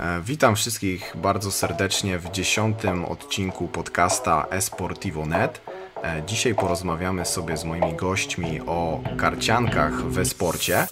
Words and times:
E, 0.00 0.22
witam 0.22 0.56
wszystkich 0.56 1.12
bardzo 1.16 1.52
serdecznie 1.52 2.18
w 2.18 2.30
dziesiątym 2.30 3.04
odcinku 3.04 3.68
podcasta 3.68 4.46
Esportivo.net. 4.50 5.60
E, 6.02 6.22
dzisiaj 6.26 6.54
porozmawiamy 6.54 7.24
sobie 7.24 7.56
z 7.56 7.64
moimi 7.64 7.94
gośćmi 7.94 8.60
o 8.60 9.00
karciankach 9.16 10.02
we 10.02 10.24
sporcie. 10.24 10.86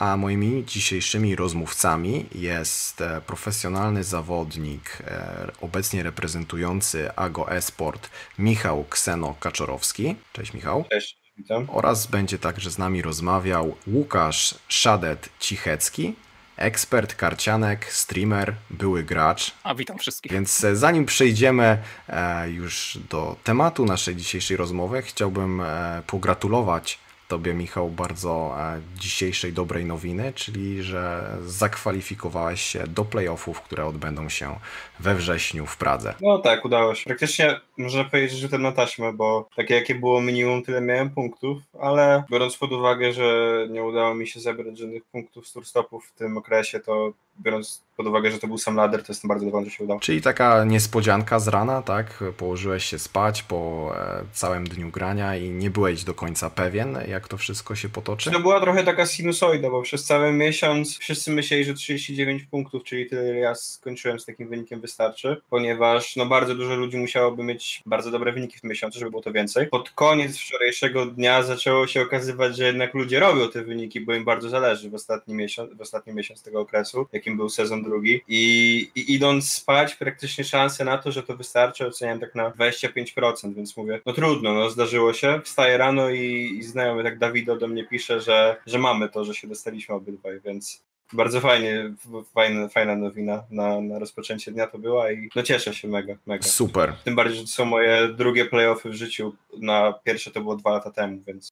A 0.00 0.16
moimi 0.16 0.64
dzisiejszymi 0.64 1.36
rozmówcami 1.36 2.26
jest 2.34 3.00
e, 3.00 3.20
profesjonalny 3.26 4.04
zawodnik, 4.04 4.98
e, 5.06 5.52
obecnie 5.60 6.02
reprezentujący 6.02 7.16
AGO 7.16 7.50
Esport, 7.50 8.10
Michał 8.38 8.84
Kseno-Kaczorowski. 8.90 10.14
Cześć 10.32 10.54
Michał. 10.54 10.84
Cześć, 10.90 11.18
witam. 11.36 11.66
Oraz 11.68 12.06
będzie 12.06 12.38
także 12.38 12.70
z 12.70 12.78
nami 12.78 13.02
rozmawiał 13.02 13.76
Łukasz 13.86 14.54
Szadet-Cichecki, 14.68 16.12
ekspert 16.56 17.14
karcianek, 17.14 17.92
streamer, 17.92 18.54
były 18.70 19.02
gracz. 19.02 19.54
A 19.62 19.74
witam 19.74 19.98
wszystkich. 19.98 20.32
Więc 20.32 20.64
e, 20.64 20.76
zanim 20.76 21.06
przejdziemy 21.06 21.78
już 22.46 22.98
do 23.10 23.36
tematu 23.44 23.84
naszej 23.84 24.16
dzisiejszej 24.16 24.56
rozmowy, 24.56 25.02
chciałbym 25.02 25.62
pogratulować 26.06 26.98
Tobie, 27.30 27.54
Michał, 27.54 27.90
bardzo 27.90 28.54
e, 28.58 28.80
dzisiejszej 28.96 29.52
dobrej 29.52 29.84
nowiny, 29.84 30.32
czyli 30.32 30.82
że 30.82 31.36
zakwalifikowałeś 31.46 32.60
się 32.60 32.86
do 32.86 33.04
playoffów, 33.04 33.60
które 33.60 33.86
odbędą 33.86 34.28
się 34.28 34.58
we 35.02 35.14
wrześniu 35.14 35.66
w 35.66 35.76
Pradze. 35.76 36.14
No 36.20 36.38
tak, 36.38 36.64
udało 36.64 36.94
się. 36.94 37.04
Praktycznie 37.04 37.60
można 37.78 38.04
powiedzieć, 38.04 38.32
że 38.32 38.38
rzutem 38.38 38.62
na 38.62 38.72
taśmę, 38.72 39.12
bo 39.12 39.48
takie 39.56 39.74
jakie 39.74 39.94
było 39.94 40.20
minimum, 40.20 40.62
tyle 40.62 40.80
miałem 40.80 41.10
punktów, 41.10 41.58
ale 41.80 42.24
biorąc 42.30 42.56
pod 42.56 42.72
uwagę, 42.72 43.12
że 43.12 43.58
nie 43.70 43.84
udało 43.84 44.14
mi 44.14 44.26
się 44.26 44.40
zebrać 44.40 44.78
żadnych 44.78 45.04
punktów 45.04 45.48
z 45.48 45.52
turstopów 45.52 46.06
w 46.06 46.18
tym 46.18 46.36
okresie, 46.36 46.80
to 46.80 47.12
biorąc 47.40 47.82
pod 47.96 48.06
uwagę, 48.06 48.30
że 48.30 48.38
to 48.38 48.46
był 48.46 48.58
sam 48.58 48.76
lader, 48.76 49.02
to 49.02 49.12
jestem 49.12 49.28
bardzo 49.28 49.44
zadowolony, 49.44 49.70
że 49.70 49.76
się 49.76 49.84
udało. 49.84 50.00
Czyli 50.00 50.22
taka 50.22 50.64
niespodzianka 50.64 51.40
z 51.40 51.48
rana, 51.48 51.82
tak? 51.82 52.24
Położyłeś 52.36 52.84
się 52.84 52.98
spać 52.98 53.42
po 53.42 53.92
e, 53.96 54.24
całym 54.32 54.64
dniu 54.64 54.90
grania 54.90 55.36
i 55.36 55.50
nie 55.50 55.70
byłeś 55.70 56.04
do 56.04 56.14
końca 56.14 56.50
pewien, 56.50 56.98
jak 57.08 57.28
to 57.28 57.36
wszystko 57.36 57.74
się 57.74 57.88
potoczy? 57.88 58.30
To 58.30 58.40
była 58.40 58.60
trochę 58.60 58.84
taka 58.84 59.06
sinusoida, 59.06 59.70
bo 59.70 59.82
przez 59.82 60.04
cały 60.04 60.32
miesiąc 60.32 60.98
wszyscy 60.98 61.30
myśleli, 61.30 61.64
że 61.64 61.74
39 61.74 62.42
punktów, 62.42 62.84
czyli 62.84 63.06
tyle 63.06 63.38
ja 63.38 63.54
skończyłem 63.54 64.20
z 64.20 64.24
takim 64.24 64.48
wynikiem 64.48 64.80
wystarczy, 64.90 65.36
ponieważ 65.50 66.16
no 66.16 66.26
bardzo 66.26 66.54
dużo 66.54 66.74
ludzi 66.74 66.96
musiałoby 66.96 67.44
mieć 67.44 67.82
bardzo 67.86 68.10
dobre 68.10 68.32
wyniki 68.32 68.58
w 68.58 68.64
miesiącu, 68.64 68.98
żeby 68.98 69.10
było 69.10 69.22
to 69.22 69.32
więcej. 69.32 69.66
Pod 69.66 69.90
koniec 69.90 70.38
wczorajszego 70.38 71.06
dnia 71.06 71.42
zaczęło 71.42 71.86
się 71.86 72.02
okazywać, 72.02 72.56
że 72.56 72.64
jednak 72.64 72.94
ludzie 72.94 73.20
robią 73.20 73.48
te 73.48 73.62
wyniki, 73.62 74.00
bo 74.00 74.14
im 74.14 74.24
bardzo 74.24 74.48
zależy 74.48 74.90
w 74.90 74.94
ostatni 74.94 75.34
miesiąc, 75.34 75.74
w 75.74 75.80
ostatni 75.80 76.12
miesiąc 76.12 76.42
tego 76.42 76.60
okresu, 76.60 77.06
jakim 77.12 77.36
był 77.36 77.48
sezon 77.48 77.82
drugi 77.82 78.20
i, 78.28 78.40
i 78.94 79.14
idąc 79.14 79.52
spać 79.52 79.94
praktycznie 79.94 80.44
szanse 80.44 80.84
na 80.84 80.98
to, 80.98 81.12
że 81.12 81.22
to 81.22 81.36
wystarczy 81.36 81.86
oceniam 81.86 82.20
tak 82.20 82.34
na 82.34 82.50
25%, 82.50 83.54
więc 83.54 83.76
mówię, 83.76 84.00
no 84.06 84.12
trudno, 84.12 84.54
no 84.54 84.70
zdarzyło 84.70 85.12
się, 85.12 85.40
wstaję 85.44 85.78
rano 85.78 86.10
i, 86.10 86.56
i 86.58 86.62
znajomy 86.62 87.04
tak 87.04 87.18
Dawido 87.18 87.56
do 87.56 87.68
mnie 87.68 87.84
pisze, 87.84 88.20
że, 88.20 88.56
że 88.66 88.78
mamy 88.78 89.08
to, 89.08 89.24
że 89.24 89.34
się 89.34 89.48
dostaliśmy 89.48 89.94
obydwaj, 89.94 90.40
więc 90.40 90.82
bardzo 91.12 91.40
fajnie, 91.40 91.92
fajna, 92.34 92.68
fajna 92.68 92.96
nowina 92.96 93.44
na, 93.50 93.80
na 93.80 93.98
rozpoczęcie 93.98 94.52
dnia 94.52 94.66
to 94.66 94.78
była 94.78 95.12
i 95.12 95.28
no 95.36 95.42
cieszę 95.42 95.74
się 95.74 95.88
mega, 95.88 96.14
mega. 96.26 96.42
Super. 96.42 96.92
Tym 97.04 97.16
bardziej, 97.16 97.36
że 97.36 97.42
to 97.42 97.48
są 97.48 97.64
moje 97.64 98.08
drugie 98.08 98.44
playoffy 98.44 98.90
w 98.90 98.94
życiu, 98.94 99.34
na 99.58 99.92
pierwsze 100.04 100.30
to 100.30 100.40
było 100.40 100.56
dwa 100.56 100.70
lata 100.70 100.90
temu, 100.90 101.22
więc 101.26 101.50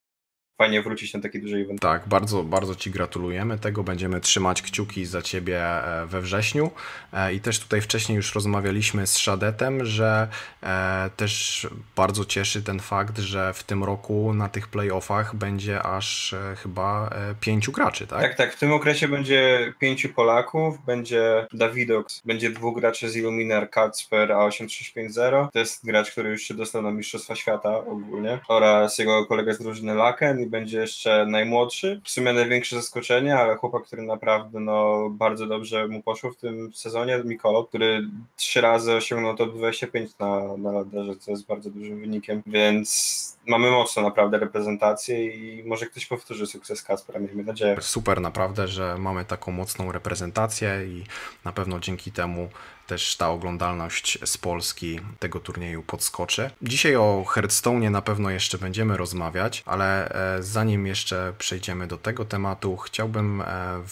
fajnie 0.59 0.83
wrócić 0.83 1.15
na 1.15 1.21
taki 1.21 1.41
duży 1.41 1.57
event. 1.57 1.81
Tak, 1.81 2.03
bardzo, 2.09 2.43
bardzo 2.43 2.75
Ci 2.75 2.91
gratulujemy 2.91 3.59
tego. 3.59 3.83
Będziemy 3.83 4.21
trzymać 4.21 4.63
kciuki 4.63 5.07
za 5.07 5.23
Ciebie 5.23 5.63
e, 5.63 6.07
we 6.07 6.21
wrześniu. 6.21 6.71
E, 7.13 7.35
I 7.35 7.41
też 7.41 7.61
tutaj 7.61 7.81
wcześniej 7.81 8.17
już 8.17 8.35
rozmawialiśmy 8.35 9.07
z 9.07 9.19
Szadetem, 9.19 9.85
że 9.85 10.29
e, 10.63 11.11
też 11.17 11.67
bardzo 11.97 12.25
cieszy 12.25 12.63
ten 12.63 12.81
fakt, 12.81 13.19
że 13.19 13.53
w 13.55 13.63
tym 13.63 13.85
roku 13.85 14.35
na 14.35 14.49
tych 14.49 14.69
playoffach 14.69 15.37
będzie 15.37 15.83
aż 15.83 16.35
chyba 16.63 17.11
pięciu 17.41 17.73
graczy, 17.73 18.07
tak? 18.07 18.23
Tak, 18.23 18.35
tak. 18.35 18.55
W 18.55 18.59
tym 18.59 18.73
okresie 18.73 19.09
będzie 19.09 19.73
pięciu 19.79 20.09
Polaków, 20.09 20.85
będzie 20.87 21.47
Dawidox, 21.53 22.23
będzie 22.25 22.51
dwóch 22.51 22.81
graczy 22.81 23.11
z 23.11 23.17
Illuminar, 23.17 23.71
Kacper 23.71 24.29
A8350. 24.29 25.49
To 25.53 25.59
jest 25.59 25.87
gracz, 25.87 26.11
który 26.11 26.31
już 26.31 26.43
się 26.43 26.55
dostał 26.55 26.83
na 26.83 26.91
Mistrzostwa 26.91 27.35
Świata 27.35 27.79
ogólnie 27.79 28.39
oraz 28.49 28.99
jego 28.99 29.27
kolega 29.27 29.53
z 29.53 29.59
drużyny 29.59 29.95
Laken 29.95 30.48
będzie 30.49 30.81
jeszcze 30.81 31.27
najmłodszy. 31.27 32.01
W 32.05 32.11
sumie 32.11 32.33
największe 32.33 32.77
zaskoczenie, 32.77 33.37
ale 33.37 33.57
chłopak, 33.57 33.83
który 33.83 34.03
naprawdę 34.03 34.61
no, 34.61 35.11
bardzo 35.11 35.47
dobrze 35.47 35.89
mu 35.89 36.03
poszło 36.03 36.31
w 36.31 36.37
tym 36.37 36.73
sezonie, 36.75 37.23
Mikolo, 37.25 37.65
który 37.65 38.09
trzy 38.37 38.61
razy 38.61 38.93
osiągnął 38.95 39.37
to 39.37 39.47
25 39.47 40.19
na, 40.19 40.57
na 40.57 40.73
laderze, 40.73 41.17
co 41.17 41.31
jest 41.31 41.47
bardzo 41.47 41.71
dużym 41.71 42.01
wynikiem, 42.01 42.43
więc 42.47 43.39
mamy 43.47 43.71
mocno 43.71 44.03
naprawdę 44.03 44.39
reprezentację 44.39 45.27
i 45.27 45.65
może 45.65 45.87
ktoś 45.87 46.07
powtórzy 46.07 46.47
sukces 46.47 46.83
Kaspera, 46.83 47.21
miejmy 47.21 47.45
nadzieję. 47.45 47.77
Super 47.81 48.21
naprawdę, 48.21 48.69
że 48.69 48.99
mamy 48.99 49.25
taką 49.25 49.53
mocną 49.53 49.93
reprezentację 49.93 50.85
i 50.87 51.05
na 51.45 51.53
pewno 51.53 51.81
dzięki 51.81 52.13
temu 52.13 52.49
też 52.89 53.17
ta 53.17 53.31
oglądalność 53.31 54.19
z 54.25 54.39
Polski 54.39 55.01
tego 55.19 55.41
turnieju 55.41 55.83
podskoczy. 55.83 56.51
Dzisiaj 56.63 56.97
o 56.97 57.25
Hearthstone 57.29 57.91
na 57.91 58.03
pewno 58.03 58.31
jeszcze 58.31 58.59
będziemy 58.59 58.97
rozmawiać, 58.97 59.63
ale 59.67 60.09
e, 60.38 60.38
zanim 60.43 60.87
jeszcze 60.87 61.33
przejdziemy 61.39 61.87
do 61.87 61.99
tego 61.99 62.25
tematu, 62.25 62.77
chciałbym 62.77 63.41
e, 63.41 63.45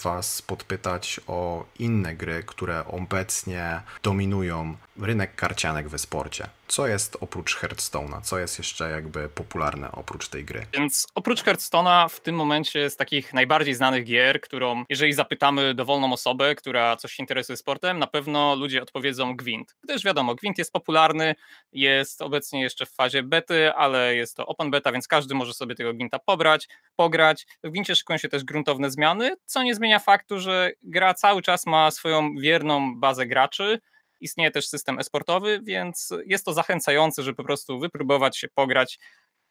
Was 0.03 0.41
podpytać 0.41 1.19
o 1.27 1.65
inne 1.79 2.15
gry, 2.15 2.43
które 2.43 2.85
obecnie 2.85 3.81
dominują 4.03 4.77
rynek 5.01 5.35
karcianek 5.35 5.87
we 5.89 5.99
sporcie. 5.99 6.49
Co 6.67 6.87
jest 6.87 7.17
oprócz 7.21 7.57
Hearthstone'a? 7.57 8.21
Co 8.21 8.39
jest 8.39 8.57
jeszcze 8.57 8.89
jakby 8.89 9.29
popularne 9.29 9.91
oprócz 9.91 10.27
tej 10.27 10.45
gry? 10.45 10.65
Więc 10.73 11.07
oprócz 11.15 11.43
Hearthstone'a 11.43 12.09
w 12.09 12.19
tym 12.19 12.35
momencie 12.35 12.89
z 12.89 12.95
takich 12.95 13.33
najbardziej 13.33 13.73
znanych 13.73 14.03
gier, 14.03 14.41
którą 14.41 14.83
jeżeli 14.89 15.13
zapytamy 15.13 15.73
dowolną 15.73 16.13
osobę, 16.13 16.55
która 16.55 16.95
coś 16.95 17.13
się 17.13 17.23
interesuje 17.23 17.57
sportem, 17.57 17.99
na 17.99 18.07
pewno 18.07 18.55
ludzie 18.55 18.81
odpowiedzą 18.81 19.35
Gwint. 19.35 19.75
Gdyż 19.83 20.03
wiadomo, 20.03 20.35
Gwint 20.35 20.57
jest 20.57 20.73
popularny, 20.73 21.35
jest 21.71 22.21
obecnie 22.21 22.61
jeszcze 22.61 22.85
w 22.85 22.91
fazie 22.91 23.23
bety, 23.23 23.73
ale 23.73 24.15
jest 24.15 24.35
to 24.37 24.45
open 24.45 24.71
beta, 24.71 24.91
więc 24.91 25.07
każdy 25.07 25.35
może 25.35 25.53
sobie 25.53 25.75
tego 25.75 25.93
Gwinta 25.93 26.19
pobrać, 26.19 26.67
pograć. 26.95 27.47
W 27.63 27.69
Gwincie 27.69 27.95
szykują 27.95 28.17
się 28.17 28.29
też 28.29 28.43
gruntowne 28.43 28.91
zmiany, 28.91 29.35
co 29.45 29.63
nie 29.63 29.75
zmienia 29.75 29.99
faktu, 29.99 30.39
że 30.39 30.71
gra 30.83 31.13
cały 31.13 31.41
czas 31.41 31.65
ma 31.65 31.91
swoją 31.91 32.35
wierną 32.35 32.99
bazę 32.99 33.25
graczy, 33.25 33.79
Istnieje 34.21 34.51
też 34.51 34.67
system 34.67 34.99
esportowy, 34.99 35.59
więc 35.63 36.13
jest 36.25 36.45
to 36.45 36.53
zachęcające, 36.53 37.23
żeby 37.23 37.35
po 37.35 37.43
prostu 37.43 37.79
wypróbować 37.79 38.37
się, 38.37 38.47
pograć 38.47 38.99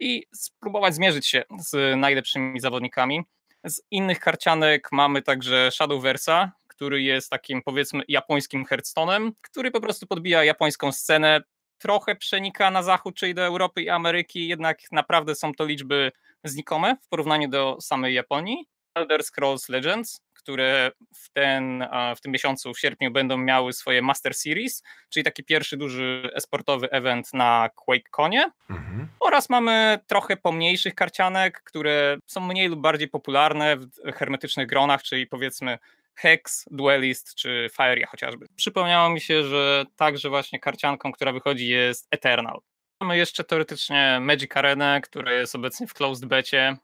i 0.01 0.23
spróbować 0.35 0.95
zmierzyć 0.95 1.27
się 1.27 1.45
z 1.59 2.01
najlepszymi 2.01 2.61
zawodnikami. 2.61 3.23
Z 3.65 3.83
innych 3.91 4.21
karcianek 4.21 4.89
mamy 4.93 5.23
także 5.23 5.71
Shadowversa, 5.71 6.53
który 6.67 7.03
jest 7.03 7.31
takim 7.31 7.63
powiedzmy 7.63 8.03
japońskim 8.09 8.65
Hearthstone'em, 8.65 9.31
który 9.43 9.71
po 9.71 9.81
prostu 9.81 10.07
podbija 10.07 10.45
japońską 10.45 10.93
scenę, 10.93 11.41
trochę 11.79 12.17
przenika 12.17 12.71
na 12.71 12.83
zachód, 12.83 13.17
czyli 13.17 13.35
do 13.35 13.43
Europy 13.43 13.83
i 13.83 13.89
Ameryki, 13.89 14.49
jednak 14.49 14.79
naprawdę 14.93 15.35
są 15.35 15.55
to 15.55 15.65
liczby 15.65 16.13
znikome 16.45 16.97
w 17.03 17.09
porównaniu 17.09 17.49
do 17.49 17.77
samej 17.81 18.15
Japonii. 18.15 18.67
Elder 18.97 19.25
Scrolls 19.25 19.69
Legends, 19.69 20.21
które 20.35 20.91
w, 21.15 21.29
ten, 21.33 21.89
w 22.17 22.21
tym 22.21 22.33
miesiącu, 22.33 22.75
w 22.75 22.81
sierpniu, 22.81 23.11
będą 23.11 23.37
miały 23.37 23.73
swoje 23.73 24.03
Master 24.03 24.35
Series, 24.35 24.83
czyli 25.09 25.25
taki 25.25 25.45
pierwszy 25.45 25.77
duży 25.77 26.31
esportowy 26.35 26.91
event 26.91 27.35
na 27.35 27.71
QuakeConie. 27.75 28.51
Mhm. 28.71 29.09
Oraz 29.21 29.51
mamy 29.51 29.99
trochę 30.07 30.37
pomniejszych 30.37 30.95
karcianek, 30.95 31.63
które 31.65 32.17
są 32.27 32.41
mniej 32.41 32.69
lub 32.69 32.81
bardziej 32.81 33.09
popularne 33.09 33.77
w 33.77 34.13
hermetycznych 34.15 34.67
gronach, 34.67 35.03
czyli 35.03 35.27
powiedzmy 35.27 35.79
Hex, 36.15 36.65
Duelist 36.71 37.35
czy 37.35 37.71
Fireya 37.77 38.07
chociażby. 38.09 38.47
Przypomniało 38.57 39.11
mi 39.11 39.21
się, 39.21 39.45
że 39.45 39.85
także 39.97 40.29
właśnie 40.29 40.61
karcianką, 40.61 41.13
która 41.13 41.33
wychodzi 41.33 41.69
jest 41.69 42.09
Eternal. 42.11 42.61
Mamy 43.01 43.17
jeszcze 43.17 43.45
teoretycznie 43.45 44.19
Magic 44.21 44.57
Arena, 44.57 45.01
która 45.01 45.33
jest 45.33 45.55
obecnie 45.55 45.87
w 45.87 45.95
closed 45.95 46.29
becie, 46.29 46.77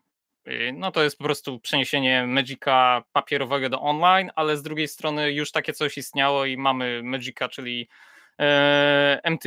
no 0.73 0.91
to 0.93 1.03
jest 1.03 1.19
po 1.19 1.25
prostu 1.25 1.61
przeniesienie 1.61 2.27
Magica 2.27 3.03
papierowego 3.12 3.69
do 3.69 3.81
online, 3.81 4.31
ale 4.35 4.56
z 4.56 4.62
drugiej 4.62 4.89
strony 4.89 5.33
już 5.33 5.53
takie 5.53 5.73
coś 5.73 5.99
istniało 5.99 6.44
i 6.47 6.56
mamy 6.56 7.03
Magica, 7.03 7.49
czyli 7.49 7.89
e, 8.41 9.21
MT, 9.31 9.44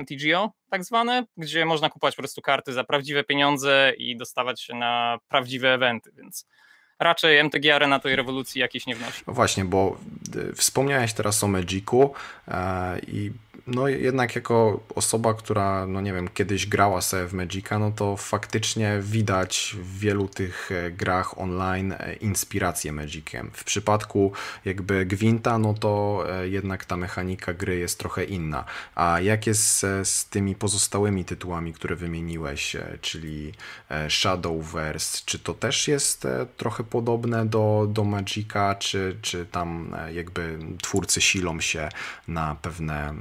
MTGO 0.00 0.52
tak 0.70 0.84
zwane, 0.84 1.26
gdzie 1.36 1.64
można 1.64 1.90
kupować 1.90 2.16
po 2.16 2.22
prostu 2.22 2.42
karty 2.42 2.72
za 2.72 2.84
prawdziwe 2.84 3.24
pieniądze 3.24 3.92
i 3.98 4.16
dostawać 4.16 4.62
się 4.62 4.74
na 4.74 5.18
prawdziwe 5.28 5.74
eventy, 5.74 6.12
więc 6.16 6.46
raczej 6.98 7.38
MTG 7.38 7.74
Arena 7.74 7.98
tej 7.98 8.16
rewolucji 8.16 8.60
jakiejś 8.60 8.86
nie 8.86 8.96
wnosi. 8.96 9.22
No 9.26 9.32
właśnie, 9.32 9.64
bo 9.64 9.98
y, 10.36 10.52
wspomniałeś 10.52 11.12
teraz 11.12 11.44
o 11.44 11.48
Magicu 11.48 12.14
e, 12.48 12.98
i 12.98 13.30
No 13.70 13.88
jednak 13.88 14.36
jako 14.36 14.80
osoba, 14.94 15.34
która, 15.34 15.86
no 15.86 16.00
nie 16.00 16.12
wiem, 16.12 16.28
kiedyś 16.28 16.66
grała 16.66 17.00
sobie 17.00 17.26
w 17.26 17.32
Magica, 17.32 17.78
no 17.78 17.92
to 17.92 18.16
faktycznie 18.16 18.98
widać 19.02 19.76
w 19.82 19.98
wielu 19.98 20.28
tych 20.28 20.70
e, 20.72 20.90
grach 20.90 21.38
online 21.38 21.92
e, 21.92 22.14
inspirację 22.14 22.92
Magiciem. 22.92 23.50
W 23.52 23.64
przypadku 23.64 24.32
jakby 24.64 25.06
Gwinta, 25.06 25.58
no 25.58 25.74
to 25.74 26.24
e, 26.28 26.48
jednak 26.48 26.84
ta 26.84 26.96
mechanika 26.96 27.54
gry 27.54 27.78
jest 27.78 27.98
trochę 27.98 28.24
inna. 28.24 28.64
A 28.94 29.20
jak 29.20 29.46
jest 29.46 29.86
z 30.02 30.28
tymi 30.28 30.54
pozostałymi 30.54 31.24
tytułami, 31.24 31.72
które 31.72 31.96
wymieniłeś, 31.96 32.76
czyli 33.00 33.52
Shadowverse, 34.08 35.22
czy 35.24 35.38
to 35.38 35.54
też 35.54 35.88
jest 35.88 36.26
trochę 36.56 36.84
podobne 36.84 37.46
do, 37.46 37.86
do 37.90 38.04
Magica, 38.04 38.74
czy, 38.74 39.16
czy 39.22 39.46
tam 39.46 39.96
jakby 40.14 40.58
twórcy 40.82 41.20
silą 41.20 41.60
się 41.60 41.88
na 42.28 42.56
pewne 42.62 43.14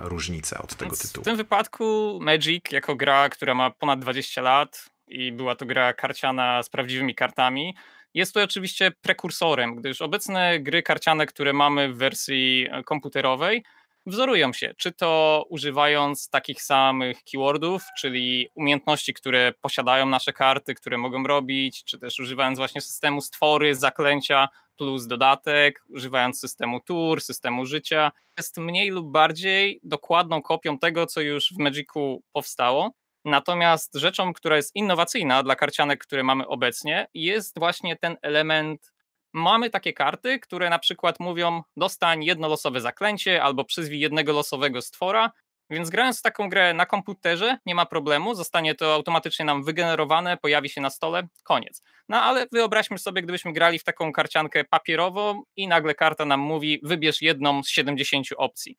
różnice 0.00 0.58
od 0.58 0.74
tego 0.74 0.96
tytułu. 0.96 1.22
W 1.22 1.24
tym 1.24 1.36
wypadku 1.36 2.18
Magic 2.22 2.64
jako 2.70 2.96
gra, 2.96 3.28
która 3.28 3.54
ma 3.54 3.70
ponad 3.70 4.00
20 4.00 4.42
lat 4.42 4.86
i 5.08 5.32
była 5.32 5.56
to 5.56 5.66
gra 5.66 5.92
karciana 5.92 6.62
z 6.62 6.68
prawdziwymi 6.68 7.14
kartami, 7.14 7.74
jest 8.14 8.34
to 8.34 8.42
oczywiście 8.42 8.90
prekursorem, 8.90 9.76
gdyż 9.76 10.02
obecne 10.02 10.60
gry 10.60 10.82
karciane, 10.82 11.26
które 11.26 11.52
mamy 11.52 11.92
w 11.92 11.96
wersji 11.96 12.68
komputerowej, 12.84 13.64
wzorują 14.06 14.52
się, 14.52 14.74
czy 14.76 14.92
to 14.92 15.44
używając 15.48 16.28
takich 16.28 16.62
samych 16.62 17.24
keywordów, 17.24 17.82
czyli 17.98 18.48
umiejętności, 18.54 19.14
które 19.14 19.52
posiadają 19.60 20.06
nasze 20.06 20.32
karty, 20.32 20.74
które 20.74 20.98
mogą 20.98 21.22
robić, 21.22 21.84
czy 21.84 21.98
też 21.98 22.20
używając 22.20 22.58
właśnie 22.58 22.80
systemu 22.80 23.20
stwory, 23.20 23.74
zaklęcia 23.74 24.48
plus 24.76 25.06
dodatek, 25.06 25.84
używając 25.88 26.40
systemu 26.40 26.80
tour, 26.80 27.20
systemu 27.20 27.66
życia. 27.66 28.12
Jest 28.38 28.58
mniej 28.58 28.90
lub 28.90 29.12
bardziej 29.12 29.80
dokładną 29.82 30.42
kopią 30.42 30.78
tego, 30.78 31.06
co 31.06 31.20
już 31.20 31.52
w 31.52 31.58
Magicu 31.58 32.22
powstało. 32.32 32.90
Natomiast 33.24 33.94
rzeczą, 33.94 34.32
która 34.32 34.56
jest 34.56 34.76
innowacyjna 34.76 35.42
dla 35.42 35.56
karcianek, 35.56 36.00
które 36.00 36.22
mamy 36.22 36.46
obecnie, 36.46 37.06
jest 37.14 37.58
właśnie 37.58 37.96
ten 37.96 38.16
element 38.22 38.92
mamy 39.36 39.70
takie 39.70 39.92
karty, 39.92 40.38
które 40.38 40.70
na 40.70 40.78
przykład 40.78 41.20
mówią 41.20 41.62
dostań 41.76 42.24
jedno 42.24 42.48
losowe 42.48 42.80
zaklęcie 42.80 43.42
albo 43.42 43.64
przyzwij 43.64 44.00
jednego 44.00 44.32
losowego 44.32 44.82
stwora, 44.82 45.30
więc 45.70 45.90
grając 45.90 46.18
w 46.18 46.22
taką 46.22 46.48
grę 46.48 46.74
na 46.74 46.86
komputerze 46.86 47.58
nie 47.66 47.74
ma 47.74 47.86
problemu, 47.86 48.34
zostanie 48.34 48.74
to 48.74 48.94
automatycznie 48.94 49.44
nam 49.44 49.64
wygenerowane, 49.64 50.36
pojawi 50.36 50.68
się 50.68 50.80
na 50.80 50.90
stole, 50.90 51.28
koniec. 51.44 51.82
No 52.08 52.22
ale 52.22 52.46
wyobraźmy 52.52 52.98
sobie, 52.98 53.22
gdybyśmy 53.22 53.52
grali 53.52 53.78
w 53.78 53.84
taką 53.84 54.12
karciankę 54.12 54.64
papierową 54.64 55.42
i 55.56 55.68
nagle 55.68 55.94
karta 55.94 56.24
nam 56.24 56.40
mówi 56.40 56.80
wybierz 56.82 57.22
jedną 57.22 57.62
z 57.62 57.68
70 57.68 58.26
opcji. 58.36 58.76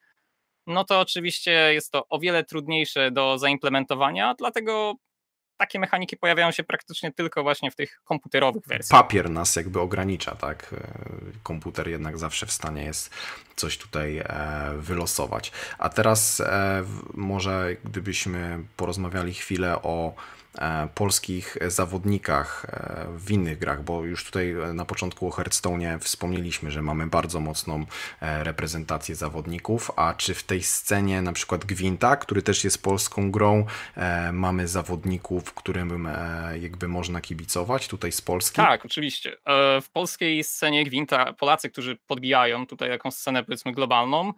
No 0.67 0.83
to 0.83 0.99
oczywiście 0.99 1.51
jest 1.73 1.91
to 1.91 2.07
o 2.09 2.19
wiele 2.19 2.43
trudniejsze 2.43 3.11
do 3.11 3.37
zaimplementowania, 3.37 4.35
dlatego 4.37 4.93
takie 5.57 5.79
mechaniki 5.79 6.17
pojawiają 6.17 6.51
się 6.51 6.63
praktycznie 6.63 7.11
tylko 7.11 7.43
właśnie 7.43 7.71
w 7.71 7.75
tych 7.75 8.01
komputerowych 8.03 8.63
wersjach. 8.67 9.01
Papier 9.01 9.29
nas 9.29 9.55
jakby 9.55 9.79
ogranicza, 9.79 10.35
tak? 10.35 10.73
E, 10.73 10.87
komputer 11.43 11.87
jednak 11.87 12.17
zawsze 12.17 12.45
w 12.45 12.51
stanie 12.51 12.83
jest 12.83 13.13
coś 13.55 13.77
tutaj 13.77 14.17
e, 14.17 14.25
wylosować. 14.77 15.51
A 15.77 15.89
teraz 15.89 16.39
e, 16.39 16.83
może 17.13 17.75
gdybyśmy 17.83 18.59
porozmawiali 18.75 19.33
chwilę 19.33 19.81
o 19.81 20.15
polskich 20.95 21.57
zawodnikach 21.67 22.65
e, 22.65 23.05
w 23.17 23.31
innych 23.31 23.59
grach, 23.59 23.83
bo 23.83 24.05
już 24.05 24.25
tutaj 24.25 24.55
na 24.73 24.85
początku 24.85 25.27
o 25.27 25.31
Hearthstone 25.31 25.99
wspomnieliśmy, 25.99 26.71
że 26.71 26.81
mamy 26.81 27.07
bardzo 27.07 27.39
mocną 27.39 27.85
e, 28.21 28.43
reprezentację 28.43 29.15
zawodników, 29.15 29.91
a 29.95 30.13
czy 30.13 30.33
w 30.33 30.43
tej 30.43 30.63
scenie 30.63 31.21
na 31.21 31.33
przykład 31.33 31.65
Gwinta, 31.65 32.15
który 32.15 32.41
też 32.41 32.63
jest 32.63 32.83
polską 32.83 33.31
grą, 33.31 33.65
mamy 34.33 34.67
zawodników, 34.67 35.53
którym 35.53 36.07
jakby 36.61 36.87
można 36.87 37.21
kibicować 37.21 37.87
tutaj 37.87 38.11
z 38.11 38.21
Polski? 38.21 38.55
Tak, 38.55 38.85
oczywiście. 38.85 39.37
W 39.81 39.89
polskiej 39.93 40.43
scenie 40.43 40.83
Gwinta 40.83 41.33
Polacy, 41.33 41.69
którzy 41.69 41.95
podbijają 42.07 42.67
tutaj 42.67 42.89
jakąś 42.89 43.13
scenę 43.13 43.43
powiedzmy 43.43 43.71
globalną, 43.71 44.33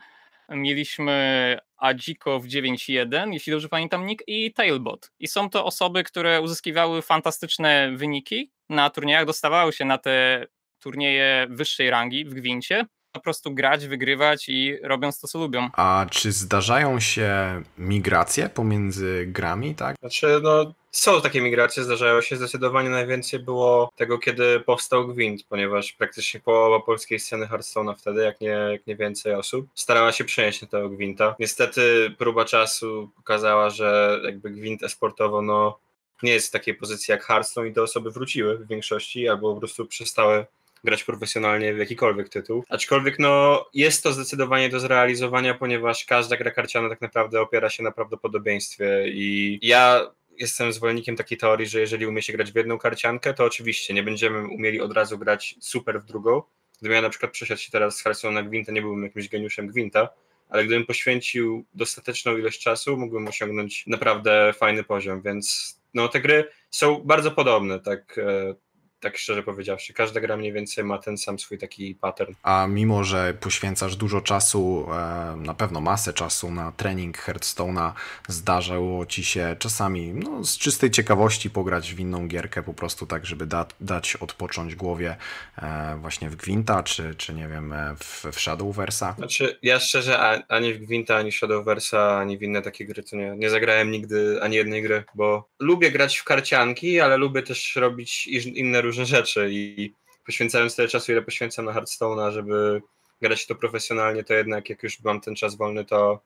mieliśmy 0.52 1.58
Adziko 1.78 2.40
w 2.40 2.48
9.1, 2.48 3.34
jeśli 3.34 3.52
dobrze 3.52 3.70
pamiętam 3.70 4.06
nick, 4.06 4.24
i 4.28 4.54
Tailbot. 4.54 5.12
I 5.20 5.28
są 5.28 5.50
to 5.50 5.66
osoby, 5.66 6.04
które 6.04 6.42
uzyskiwały 6.42 7.02
fantastyczne 7.02 7.92
wyniki 7.96 8.52
na 8.70 8.90
turniejach, 8.90 9.26
dostawały 9.26 9.74
się 9.74 9.86
na 9.86 9.98
te 9.98 10.46
turnieje 10.80 11.48
wyższej 11.50 11.90
rangi 11.90 12.26
w 12.26 12.34
Gwincie, 12.34 12.86
po 13.12 13.20
prostu 13.20 13.54
grać, 13.54 13.88
wygrywać 13.88 14.50
i 14.50 14.78
robiąc 14.84 15.20
to, 15.20 15.28
co 15.28 15.40
lubią. 15.40 15.70
A 15.74 16.06
czy 16.12 16.32
zdarzają 16.32 17.00
się 17.00 17.62
migracje 17.78 18.50
pomiędzy 18.50 19.26
grami, 19.28 19.76
tak? 19.76 19.96
Znaczy, 20.00 20.40
no 20.44 20.74
są 20.92 21.22
takie 21.22 21.42
migracje, 21.42 21.84
zdarzają 21.84 22.22
się. 22.22 22.36
Zdecydowanie 22.36 22.90
najwięcej 22.90 23.40
było 23.40 23.90
tego, 23.96 24.18
kiedy 24.18 24.60
powstał 24.60 25.08
Gwint, 25.08 25.44
ponieważ 25.50 25.94
praktycznie 25.94 26.40
połowa 26.40 26.80
polskiej 26.80 27.20
sceny 27.20 27.46
Hearthstone'a 27.46 27.96
wtedy, 27.98 28.22
jak 28.22 28.42
nie, 28.42 28.48
jak 28.48 28.88
nie 28.88 28.96
więcej 28.96 29.34
osób, 29.34 29.68
starała 29.76 30.12
się 30.12 30.24
przenieść 30.24 30.62
na 30.62 30.68
tego 30.68 30.90
Gwinta. 30.90 31.36
Niestety 31.40 32.16
próba 32.18 32.46
czasu 32.46 33.10
pokazała, 33.16 33.70
że 33.70 34.20
jakby 34.24 34.50
Gwint 34.50 34.84
esportowo 34.84 35.42
no, 35.42 35.80
nie 36.24 36.32
jest 36.32 36.48
w 36.48 36.52
takiej 36.52 36.76
pozycji 36.76 37.12
jak 37.12 37.24
Hearthstone 37.24 37.68
i 37.68 37.74
te 37.74 37.84
osoby 37.84 38.12
wróciły 38.12 38.58
w 38.58 38.68
większości 38.68 39.30
albo 39.30 39.54
po 39.54 39.60
prostu 39.60 39.86
przestały 39.86 40.46
grać 40.84 41.04
profesjonalnie 41.04 41.74
w 41.74 41.78
jakikolwiek 41.78 42.30
tytuł. 42.30 42.64
Aczkolwiek 42.70 43.20
no, 43.20 43.66
jest 43.74 44.04
to 44.04 44.14
zdecydowanie 44.14 44.70
do 44.70 44.80
zrealizowania, 44.80 45.54
ponieważ 45.54 46.06
każda 46.06 46.38
gra 46.38 46.52
karciana 46.52 46.90
tak 46.90 47.02
naprawdę 47.02 47.42
opiera 47.42 47.70
się 47.70 47.84
na 47.84 47.92
prawdopodobieństwie 47.92 49.04
i 49.08 49.60
ja 49.62 50.12
jestem 50.40 50.74
zwolennikiem 50.74 51.16
takiej 51.16 51.38
teorii, 51.38 51.68
że 51.68 51.80
jeżeli 51.80 52.08
umie 52.08 52.22
się 52.22 52.34
grać 52.34 52.52
w 52.52 52.56
jedną 52.56 52.78
karciankę, 52.78 53.34
to 53.34 53.46
oczywiście 53.46 53.94
nie 53.94 54.04
będziemy 54.04 54.48
umieli 54.48 54.82
od 54.82 54.94
razu 54.94 55.18
grać 55.18 55.56
super 55.60 56.02
w 56.02 56.06
drugą. 56.06 56.42
Gdybym 56.80 56.96
ja 56.96 57.02
na 57.02 57.10
przykład 57.10 57.32
przeszedł 57.32 57.62
się 57.62 57.72
teraz 57.72 57.98
z 57.98 58.04
Hearthstone 58.04 58.42
na 58.42 58.50
Gwinta, 58.50 58.72
nie 58.72 58.82
byłbym 58.82 59.04
jakimś 59.04 59.30
geniuszem 59.30 59.68
Gwinta, 59.68 60.10
ale 60.50 60.66
gdybym 60.66 60.86
poświęcił 60.86 61.66
dostateczną 61.74 62.38
ilość 62.38 62.60
czasu, 62.60 62.98
mógłbym 62.98 63.28
osiągnąć 63.28 63.88
naprawdę 63.88 64.54
fajny 64.54 64.84
poziom, 64.84 65.22
więc 65.22 65.76
no, 65.94 66.08
te 66.08 66.22
gry 66.22 66.50
są 66.72 67.02
bardzo 67.04 67.32
podobne, 67.32 67.80
tak 67.80 68.18
e, 68.18 68.56
tak 69.00 69.18
szczerze 69.18 69.44
powiedziawszy. 69.44 69.94
Każda 69.94 70.20
gra 70.20 70.38
mniej 70.38 70.54
więcej 70.54 70.84
ma 70.84 70.98
ten 70.98 71.18
sam 71.18 71.40
swój 71.40 71.58
taki 71.58 71.96
pattern. 71.96 72.34
A 72.44 72.68
mimo, 72.70 73.04
że 73.04 73.34
poświęcasz 73.34 73.96
dużo 73.96 74.22
czasu, 74.22 74.86
e, 74.92 75.36
na 75.36 75.54
pewno 75.54 75.82
masę 75.82 76.14
czasu 76.14 76.52
na 76.52 76.72
trening 76.72 77.18
Hearthstone'a, 77.18 77.92
zdarzało 78.28 79.06
ci 79.06 79.24
się 79.24 79.56
czasami 79.60 80.14
no, 80.14 80.44
z 80.44 80.58
czystej 80.58 80.92
ciekawości 80.92 81.50
pograć 81.50 81.94
w 81.94 82.00
inną 82.00 82.28
gierkę, 82.28 82.64
po 82.64 82.74
prostu 82.74 83.06
tak, 83.06 83.26
żeby 83.26 83.46
da, 83.46 83.66
dać 83.82 84.16
odpocząć 84.16 84.76
głowie 84.76 85.16
e, 85.58 85.98
właśnie 86.02 86.30
w 86.30 86.36
Gwinta, 86.36 86.84
czy, 86.84 87.16
czy 87.16 87.34
nie 87.34 87.48
wiem, 87.48 87.74
e, 87.74 87.96
w, 88.00 88.26
w 88.32 88.40
Shadowversa? 88.40 89.16
Znaczy, 89.18 89.60
ja 89.62 89.80
szczerze 89.80 90.20
ani 90.48 90.74
w 90.74 90.86
Gwinta, 90.86 91.16
ani 91.16 91.32
Shadowversa, 91.32 92.20
ani 92.20 92.38
w 92.38 92.42
inne 92.42 92.62
takie 92.62 92.86
gry 92.86 93.04
to 93.04 93.16
nie, 93.16 93.36
nie 93.38 93.50
zagrałem 93.50 93.92
nigdy 93.92 94.40
ani 94.42 94.56
jednej 94.56 94.82
gry, 94.82 95.04
bo 95.16 95.50
lubię 95.60 95.92
grać 95.92 96.18
w 96.18 96.24
karcianki, 96.24 97.00
ale 97.00 97.18
lubię 97.18 97.42
też 97.42 97.76
robić 97.76 98.28
inne 98.28 98.82
różne 98.90 99.06
rzeczy 99.06 99.50
i 99.52 99.94
poświęcając 100.26 100.76
tyle 100.76 100.88
czasu, 100.88 101.12
ile 101.12 101.22
poświęcam 101.22 101.66
na 101.66 101.74
Hearthstone'a, 101.74 102.32
żeby 102.32 102.82
grać 103.22 103.48
to 103.48 103.56
profesjonalnie, 103.56 104.24
to 104.24 104.34
jednak 104.34 104.70
jak 104.70 104.84
już 104.84 105.00
mam 105.04 105.22
ten 105.22 105.36
czas 105.36 105.56
wolny, 105.56 105.86
to 105.86 106.20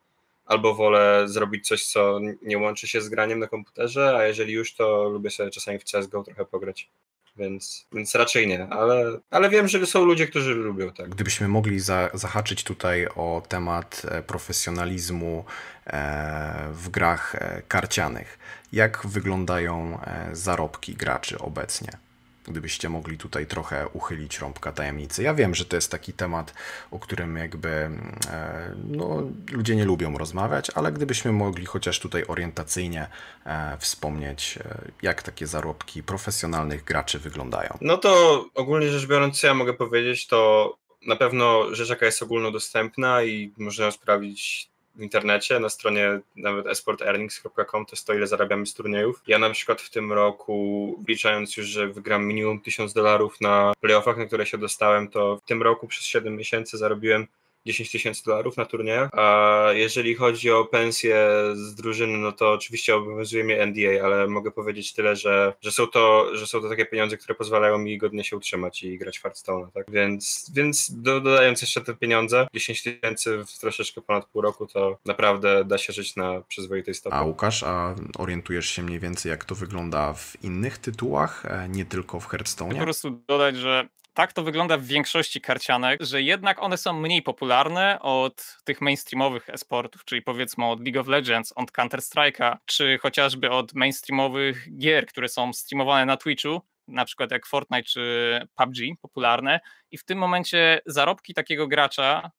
albo 0.46 0.76
wolę 0.76 1.24
zrobić 1.26 1.68
coś, 1.68 1.86
co 1.86 2.20
nie 2.42 2.58
łączy 2.58 2.88
się 2.88 3.02
z 3.02 3.10
graniem 3.10 3.40
na 3.40 3.48
komputerze, 3.48 4.18
a 4.18 4.24
jeżeli 4.24 4.54
już, 4.54 4.76
to 4.76 5.10
lubię 5.10 5.30
sobie 5.30 5.50
czasami 5.50 5.80
w 5.80 5.84
CSGO 5.84 6.24
trochę 6.24 6.46
pograć. 6.46 6.90
Więc, 7.38 7.88
więc 7.94 8.16
raczej 8.16 8.48
nie, 8.48 8.68
ale, 8.68 9.20
ale 9.32 9.50
wiem, 9.50 9.68
że 9.68 9.86
są 9.86 10.06
ludzie, 10.06 10.28
którzy 10.28 10.56
lubią 10.56 10.92
tak. 10.92 11.10
Gdybyśmy 11.10 11.48
mogli 11.48 11.80
za, 11.80 12.10
zahaczyć 12.14 12.64
tutaj 12.64 13.08
o 13.16 13.44
temat 13.50 14.02
e, 14.12 14.24
profesjonalizmu 14.24 15.46
e, 15.88 16.70
w 16.74 16.90
grach 16.90 17.36
e, 17.36 17.62
karcianych, 17.68 18.40
jak 18.74 19.08
wyglądają 19.08 20.00
zarobki 20.32 20.96
graczy 20.96 21.40
obecnie? 21.40 22.03
Gdybyście 22.48 22.90
mogli 22.90 23.18
tutaj 23.18 23.48
trochę 23.48 23.88
uchylić 23.88 24.40
rąbka 24.40 24.72
tajemnicy. 24.72 25.24
Ja 25.24 25.34
wiem, 25.34 25.56
że 25.56 25.66
to 25.66 25.76
jest 25.76 25.92
taki 25.92 26.14
temat, 26.14 26.54
o 26.92 27.00
którym 27.00 27.38
jakby 27.38 27.70
e, 27.70 28.76
no, 28.88 29.22
ludzie 29.52 29.76
nie 29.76 29.86
lubią 29.86 30.18
rozmawiać, 30.18 30.72
ale 30.76 30.92
gdybyśmy 30.92 31.32
mogli 31.32 31.66
chociaż 31.66 32.00
tutaj 32.00 32.24
orientacyjnie 32.28 33.08
e, 33.46 33.78
wspomnieć, 33.78 34.58
e, 34.58 34.92
jak 35.02 35.24
takie 35.24 35.48
zarobki 35.48 36.04
profesjonalnych 36.04 36.84
graczy 36.84 37.20
wyglądają. 37.20 37.78
No 37.82 37.98
to 37.98 38.46
ogólnie 38.56 38.90
rzecz 38.90 39.08
biorąc, 39.08 39.40
co 39.40 39.48
ja 39.48 39.54
mogę 39.54 39.74
powiedzieć, 39.74 40.28
to 40.28 40.74
na 41.08 41.16
pewno 41.16 41.76
rzecz, 41.76 41.90
jaka 41.90 42.06
jest 42.06 42.24
ogólnodostępna 42.24 43.24
i 43.24 43.54
można 43.58 43.92
sprawdzić 43.92 44.73
internecie, 45.00 45.60
na 45.60 45.70
stronie 45.70 46.20
nawet 46.36 46.68
esportearnings.com 46.68 47.86
to 47.86 47.92
jest 47.92 48.08
to, 48.08 48.14
ile 48.14 48.28
zarabiamy 48.28 48.66
z 48.66 48.74
turniejów. 48.74 49.22
Ja 49.28 49.40
na 49.40 49.50
przykład 49.50 49.82
w 49.82 49.90
tym 49.90 50.14
roku, 50.14 50.96
wliczając 51.06 51.58
już, 51.58 51.68
że 51.68 51.88
wygram 51.88 52.26
minimum 52.26 52.62
1000 52.62 52.94
dolarów 52.94 53.42
na 53.42 53.74
playoffach, 53.82 54.18
na 54.18 54.26
które 54.26 54.46
się 54.46 54.58
dostałem, 54.58 55.08
to 55.08 55.38
w 55.38 55.42
tym 55.42 55.62
roku 55.62 55.88
przez 55.88 56.06
7 56.06 56.36
miesięcy 56.36 56.78
zarobiłem 56.78 57.28
10 57.66 57.92
tysięcy 57.92 58.24
dolarów 58.26 58.58
na 58.58 58.66
turniejach, 58.66 59.10
a 59.14 59.68
jeżeli 59.74 60.16
chodzi 60.16 60.52
o 60.52 60.66
pensję 60.66 61.30
z 61.54 61.76
drużyny, 61.76 62.18
no 62.18 62.32
to 62.32 62.52
oczywiście 62.52 62.96
obowiązuje 62.96 63.44
mnie 63.44 63.66
NDA, 63.66 64.06
ale 64.06 64.28
mogę 64.28 64.52
powiedzieć 64.52 64.94
tyle, 64.94 65.16
że, 65.16 65.54
że, 65.62 65.72
są, 65.72 65.88
to, 65.88 66.36
że 66.36 66.48
są 66.48 66.62
to 66.62 66.70
takie 66.70 66.86
pieniądze, 66.86 67.18
które 67.18 67.36
pozwalają 67.36 67.78
mi 67.78 67.98
godnie 67.98 68.24
się 68.24 68.38
utrzymać 68.38 68.84
i 68.84 68.98
grać 68.98 69.18
w 69.18 69.22
Hearthstone, 69.22 69.72
tak? 69.74 69.92
Więc, 69.92 70.52
więc 70.56 70.92
dodając 70.92 71.62
jeszcze 71.62 71.82
te 71.82 71.94
pieniądze, 71.94 72.48
10 72.54 72.84
tysięcy 72.84 73.46
w 73.46 73.60
troszeczkę 73.60 74.02
ponad 74.02 74.26
pół 74.26 74.42
roku, 74.42 74.68
to 74.68 74.98
naprawdę 75.06 75.66
da 75.66 75.78
się 75.78 75.94
żyć 75.94 76.16
na 76.16 76.42
przyzwoitej 76.42 76.94
stopie. 76.94 77.16
A 77.16 77.24
Łukasz, 77.24 77.64
a 77.64 77.96
orientujesz 78.18 78.70
się 78.70 78.84
mniej 78.84 79.00
więcej 79.00 79.30
jak 79.30 79.46
to 79.46 79.56
wygląda 79.56 80.14
w 80.14 80.44
innych 80.44 80.78
tytułach, 80.78 81.46
e, 81.46 81.70
nie 81.70 81.86
tylko 81.86 82.20
w 82.20 82.28
Hearthstone? 82.28 82.76
Po 82.76 82.84
prostu 82.84 83.24
dodać, 83.28 83.58
że 83.58 83.88
tak 84.14 84.34
to 84.34 84.44
wygląda 84.44 84.78
w 84.78 84.84
większości 84.84 85.42
karcianek, 85.42 86.02
że 86.04 86.22
jednak 86.22 86.64
one 86.64 86.78
są 86.78 86.94
mniej 86.94 87.22
popularne 87.22 88.00
od 88.02 88.58
tych 88.64 88.82
mainstreamowych 88.82 89.50
esportów, 89.50 90.06
czyli 90.06 90.22
powiedzmy 90.22 90.66
od 90.66 90.84
League 90.86 91.00
of 91.00 91.08
Legends, 91.08 91.54
od 91.56 91.72
Counter-Strike'a, 91.72 92.58
czy 92.66 92.98
chociażby 93.02 93.50
od 93.50 93.74
mainstreamowych 93.74 94.78
gier, 94.78 95.06
które 95.06 95.30
są 95.30 95.54
streamowane 95.54 96.06
na 96.06 96.18
Twitchu, 96.18 96.62
na 96.88 97.06
przykład 97.06 97.32
jak 97.32 97.46
Fortnite 97.46 97.84
czy 97.84 98.40
PUBG 98.56 98.78
popularne. 99.02 99.60
I 99.92 99.98
w 99.98 100.06
tym 100.06 100.18
momencie 100.18 100.82
zarobki 100.86 101.34
takiego 101.34 101.68
gracza 101.68 102.32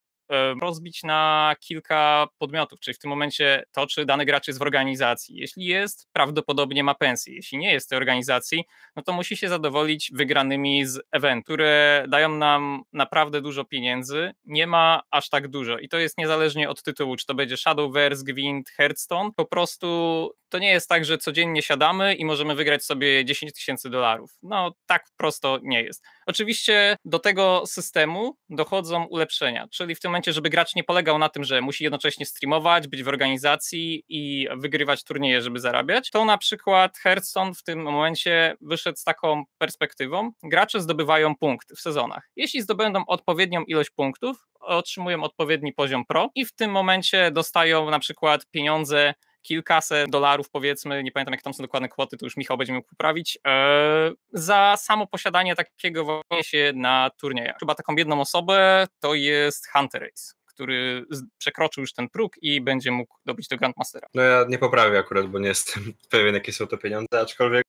rozbić 0.63 1.03
na 1.03 1.55
kilka 1.61 2.27
podmiotów, 2.39 2.81
czyli 2.81 2.95
w 2.95 2.99
tym 2.99 3.11
momencie 3.11 3.65
to, 3.73 3.87
czy 3.87 4.07
dany 4.07 4.25
gracz 4.25 4.47
jest 4.47 4.59
w 4.59 4.63
organizacji. 4.63 5.37
Jeśli 5.37 5.65
jest, 5.65 6.09
prawdopodobnie 6.13 6.85
ma 6.85 6.95
pensję. 6.95 7.35
Jeśli 7.35 7.59
nie 7.59 7.73
jest 7.73 7.89
tej 7.89 7.97
organizacji, 7.97 8.65
no 8.97 9.03
to 9.03 9.13
musi 9.13 9.37
się 9.37 9.49
zadowolić 9.49 10.11
wygranymi 10.15 10.87
z 10.87 11.01
event, 11.13 11.45
które 11.45 12.05
dają 12.09 12.29
nam 12.29 12.83
naprawdę 12.93 13.41
dużo 13.41 13.65
pieniędzy. 13.65 14.33
Nie 14.45 14.67
ma 14.67 15.03
aż 15.11 15.29
tak 15.29 15.49
dużo 15.49 15.79
i 15.79 15.89
to 15.89 15.99
jest 15.99 16.19
niezależnie 16.19 16.71
od 16.71 16.83
tytułu, 16.83 17.17
czy 17.17 17.27
to 17.27 17.35
będzie 17.35 17.57
Shadowverse, 17.57 18.25
Gwint, 18.25 18.71
Hearthstone. 18.71 19.31
Po 19.37 19.45
prostu 19.45 20.31
to 20.49 20.59
nie 20.59 20.71
jest 20.71 20.89
tak, 20.89 21.05
że 21.05 21.19
codziennie 21.19 21.63
siadamy 21.63 22.15
i 22.15 22.25
możemy 22.25 22.55
wygrać 22.55 22.85
sobie 22.85 23.25
10 23.25 23.53
tysięcy 23.53 23.91
dolarów. 23.91 24.31
No 24.43 24.75
tak 24.87 25.07
prosto 25.17 25.59
nie 25.63 25.83
jest. 25.83 26.05
Oczywiście 26.27 26.97
do 27.05 27.19
tego 27.19 27.63
systemu 27.67 28.37
dochodzą 28.49 29.05
ulepszenia, 29.05 29.69
czyli 29.69 29.95
w 29.95 30.01
tym 30.01 30.14
momencie, 30.15 30.33
żeby 30.33 30.51
gracz 30.51 30.75
nie 30.75 30.85
polegał 30.85 31.19
na 31.19 31.29
tym, 31.29 31.45
że 31.45 31.61
musi 31.61 31.85
jednocześnie 31.85 32.27
streamować, 32.27 32.89
być 32.89 33.03
w 33.03 33.09
organizacji 33.09 34.05
i 34.09 34.49
wygrywać 34.57 35.05
turnieje, 35.05 35.41
żeby 35.43 35.61
zarabiać, 35.61 36.11
to 36.11 36.25
na 36.25 36.39
przykład 36.39 36.99
Hearthstone 36.99 37.55
w 37.55 37.63
tym 37.63 37.83
momencie 37.83 38.57
wyszedł 38.61 38.99
z 38.99 39.05
taką 39.05 39.45
perspektywą, 39.59 40.31
gracze 40.43 40.81
zdobywają 40.81 41.37
punkty 41.37 41.77
w 41.77 41.81
sezonach. 41.81 42.31
Jeśli 42.37 42.63
zdobędą 42.63 43.05
odpowiednią 43.07 43.65
ilość 43.65 43.91
punktów, 43.91 44.37
otrzymują 44.61 45.23
odpowiedni 45.23 45.73
poziom 45.73 46.05
pro 46.07 46.31
i 46.35 46.45
w 46.45 46.53
tym 46.53 46.71
momencie 46.71 47.31
dostają 47.31 47.91
na 47.91 47.99
przykład 47.99 48.47
pieniądze 48.51 49.15
kilkaset 49.45 50.11
dolarów, 50.11 50.51
powiedzmy, 50.51 51.03
nie 51.03 51.13
pamiętam 51.13 51.33
jak 51.33 51.43
tam 51.43 51.55
są 51.55 51.63
dokładne 51.63 51.89
kwoty, 51.89 52.17
to 52.17 52.27
już 52.27 52.37
Michał 52.37 52.57
będzie 52.57 52.73
mógł 52.73 52.89
poprawić, 52.89 53.39
e, 53.47 54.13
za 54.33 54.77
samo 54.79 55.07
posiadanie 55.07 55.55
takiego 55.55 56.05
właśnie 56.05 56.45
się 56.45 56.73
na 56.77 57.11
turniejach. 57.21 57.57
Chyba 57.61 57.75
taką 57.75 57.97
jedną 57.97 58.21
osobę 58.21 58.87
to 59.01 59.15
jest 59.15 59.69
Hunter 59.73 60.03
Race 60.03 60.35
który 60.55 61.05
przekroczył 61.39 61.81
już 61.81 61.93
ten 61.93 62.09
próg 62.09 62.33
i 62.43 62.61
będzie 62.61 62.91
mógł 62.91 63.17
dobyć 63.27 63.49
do 63.49 63.57
Grandmastera. 63.57 64.09
No 64.15 64.23
ja 64.23 64.45
nie 64.49 64.59
poprawię 64.59 64.99
akurat, 64.99 65.27
bo 65.27 65.39
nie 65.39 65.49
jestem 65.49 65.83
pewien, 66.11 66.35
jakie 66.35 66.53
są 66.53 66.67
to 66.67 66.79
pieniądze, 66.79 67.21
aczkolwiek 67.21 67.65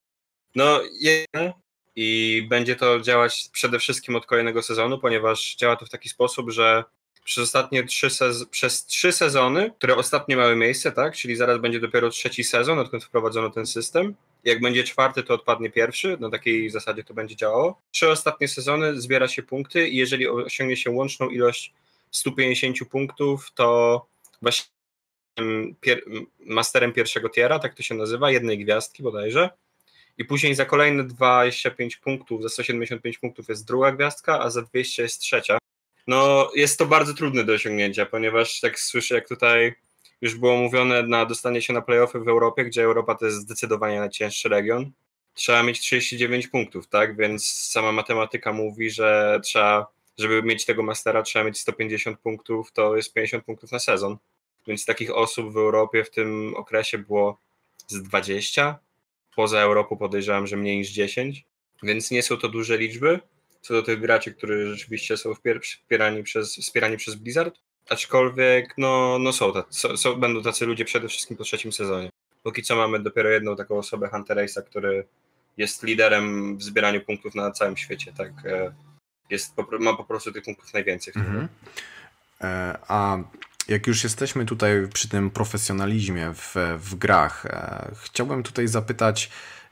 no 0.55 0.81
jeden 1.01 1.53
i 1.95 2.41
będzie 2.49 2.75
to 2.75 2.99
działać 2.99 3.49
przede 3.51 3.79
wszystkim 3.79 4.15
od 4.15 4.25
kolejnego 4.25 4.61
sezonu, 4.61 4.99
ponieważ 4.99 5.55
działa 5.55 5.75
to 5.75 5.85
w 5.85 5.89
taki 5.89 6.09
sposób, 6.09 6.51
że 6.51 6.83
przez 7.25 7.43
ostatnie 7.43 7.83
trzy, 7.83 8.09
sez- 8.09 8.45
przez 8.45 8.85
trzy 8.85 9.11
sezony, 9.11 9.71
które 9.77 9.95
ostatnio 9.95 10.37
miały 10.37 10.55
miejsce, 10.55 10.91
tak, 10.91 11.15
czyli 11.15 11.35
zaraz 11.35 11.59
będzie 11.61 11.79
dopiero 11.79 12.09
trzeci 12.09 12.43
sezon, 12.43 12.79
odkąd 12.79 13.03
wprowadzono 13.03 13.49
ten 13.49 13.65
system. 13.65 14.15
Jak 14.43 14.61
będzie 14.61 14.83
czwarty, 14.83 15.23
to 15.23 15.33
odpadnie 15.33 15.69
pierwszy, 15.69 16.17
na 16.19 16.29
takiej 16.29 16.69
zasadzie 16.69 17.03
to 17.03 17.13
będzie 17.13 17.35
działało. 17.35 17.81
Trzy 17.91 18.09
ostatnie 18.09 18.47
sezony 18.47 19.01
zbiera 19.01 19.27
się 19.27 19.43
punkty 19.43 19.89
i 19.89 19.95
jeżeli 19.97 20.27
osiągnie 20.27 20.77
się 20.77 20.91
łączną 20.91 21.29
ilość 21.29 21.73
150 22.11 22.77
punktów, 22.89 23.51
to 23.55 24.05
właśnie 24.41 24.65
pier- 25.81 26.25
masterem 26.39 26.93
pierwszego 26.93 27.29
tiera, 27.29 27.59
tak 27.59 27.73
to 27.75 27.83
się 27.83 27.95
nazywa, 27.95 28.31
jednej 28.31 28.59
gwiazdki 28.59 29.03
bodajże. 29.03 29.49
I 30.17 30.25
później 30.25 30.55
za 30.55 30.65
kolejne 30.65 31.03
25 31.03 31.95
punktów, 31.97 32.43
za 32.43 32.49
175 32.49 33.17
punktów 33.17 33.49
jest 33.49 33.67
druga 33.67 33.91
gwiazdka, 33.91 34.39
a 34.39 34.49
za 34.49 34.61
200 34.61 35.03
jest 35.03 35.19
trzecia. 35.21 35.57
No, 36.07 36.51
jest 36.55 36.79
to 36.79 36.85
bardzo 36.85 37.13
trudne 37.13 37.43
do 37.43 37.53
osiągnięcia, 37.53 38.05
ponieważ 38.05 38.59
tak 38.59 38.79
słyszę, 38.79 39.15
jak 39.15 39.27
tutaj 39.27 39.75
już 40.21 40.35
było 40.35 40.57
mówione 40.57 41.03
na 41.03 41.25
dostanie 41.25 41.61
się 41.61 41.73
na 41.73 41.81
playoffy 41.81 42.19
w 42.19 42.27
Europie, 42.27 42.65
gdzie 42.65 42.83
Europa 42.83 43.15
to 43.15 43.25
jest 43.25 43.37
zdecydowanie 43.37 43.99
najcięższy 43.99 44.49
region, 44.49 44.91
trzeba 45.33 45.63
mieć 45.63 45.79
39 45.79 46.47
punktów, 46.47 46.87
tak? 46.87 47.17
Więc 47.17 47.47
sama 47.47 47.91
matematyka 47.91 48.53
mówi, 48.53 48.89
że 48.89 49.39
trzeba, 49.43 49.87
żeby 50.17 50.43
mieć 50.43 50.65
tego 50.65 50.83
mastera, 50.83 51.23
trzeba 51.23 51.45
mieć 51.45 51.59
150 51.59 52.19
punktów, 52.19 52.71
to 52.71 52.95
jest 52.95 53.13
50 53.13 53.45
punktów 53.45 53.71
na 53.71 53.79
sezon. 53.79 54.17
Więc 54.67 54.85
takich 54.85 55.15
osób 55.15 55.53
w 55.53 55.57
Europie 55.57 56.03
w 56.03 56.11
tym 56.11 56.53
okresie 56.57 56.97
było 56.97 57.37
z 57.87 58.01
20. 58.03 58.79
Poza 59.35 59.59
Europą 59.59 59.97
podejrzewam, 59.97 60.47
że 60.47 60.57
mniej 60.57 60.77
niż 60.77 60.89
10. 60.89 61.45
Więc 61.83 62.11
nie 62.11 62.23
są 62.23 62.37
to 62.37 62.49
duże 62.49 62.77
liczby 62.77 63.19
co 63.65 63.73
do 63.73 63.83
tych 63.83 64.01
graczy, 64.01 64.33
którzy 64.33 64.75
rzeczywiście 64.75 65.17
są 65.17 65.33
wspierani 65.61 66.23
przez, 66.23 66.55
wspierani 66.55 66.97
przez 66.97 67.15
Blizzard. 67.15 67.55
Aczkolwiek 67.89 68.73
no, 68.77 69.19
no 69.19 69.33
są, 69.33 69.53
tacy, 69.53 69.97
są, 69.97 70.15
będą 70.15 70.43
tacy 70.43 70.65
ludzie 70.65 70.85
przede 70.85 71.07
wszystkim 71.07 71.37
po 71.37 71.43
trzecim 71.43 71.71
sezonie. 71.71 72.09
Póki 72.43 72.63
co 72.63 72.75
mamy 72.75 72.99
dopiero 72.99 73.29
jedną 73.29 73.55
taką 73.55 73.77
osobę, 73.77 74.09
Hunter 74.09 74.37
Race'a, 74.37 74.63
który 74.63 75.07
jest 75.57 75.83
liderem 75.83 76.57
w 76.57 76.63
zbieraniu 76.63 77.01
punktów 77.01 77.35
na 77.35 77.51
całym 77.51 77.77
świecie. 77.77 78.13
Tak, 78.17 78.31
e, 78.45 78.73
jest, 79.29 79.53
ma 79.79 79.93
po 79.93 80.03
prostu 80.03 80.31
tych 80.31 80.43
punktów 80.43 80.73
najwięcej. 80.73 81.13
Mhm. 81.17 81.47
E, 82.41 82.77
a 82.87 83.17
jak 83.67 83.87
już 83.87 84.03
jesteśmy 84.03 84.45
tutaj 84.45 84.87
przy 84.93 85.09
tym 85.09 85.31
profesjonalizmie 85.31 86.33
w, 86.33 86.55
w 86.79 86.95
grach, 86.95 87.45
e, 87.45 87.91
chciałbym 88.03 88.43
tutaj 88.43 88.67
zapytać, 88.67 89.29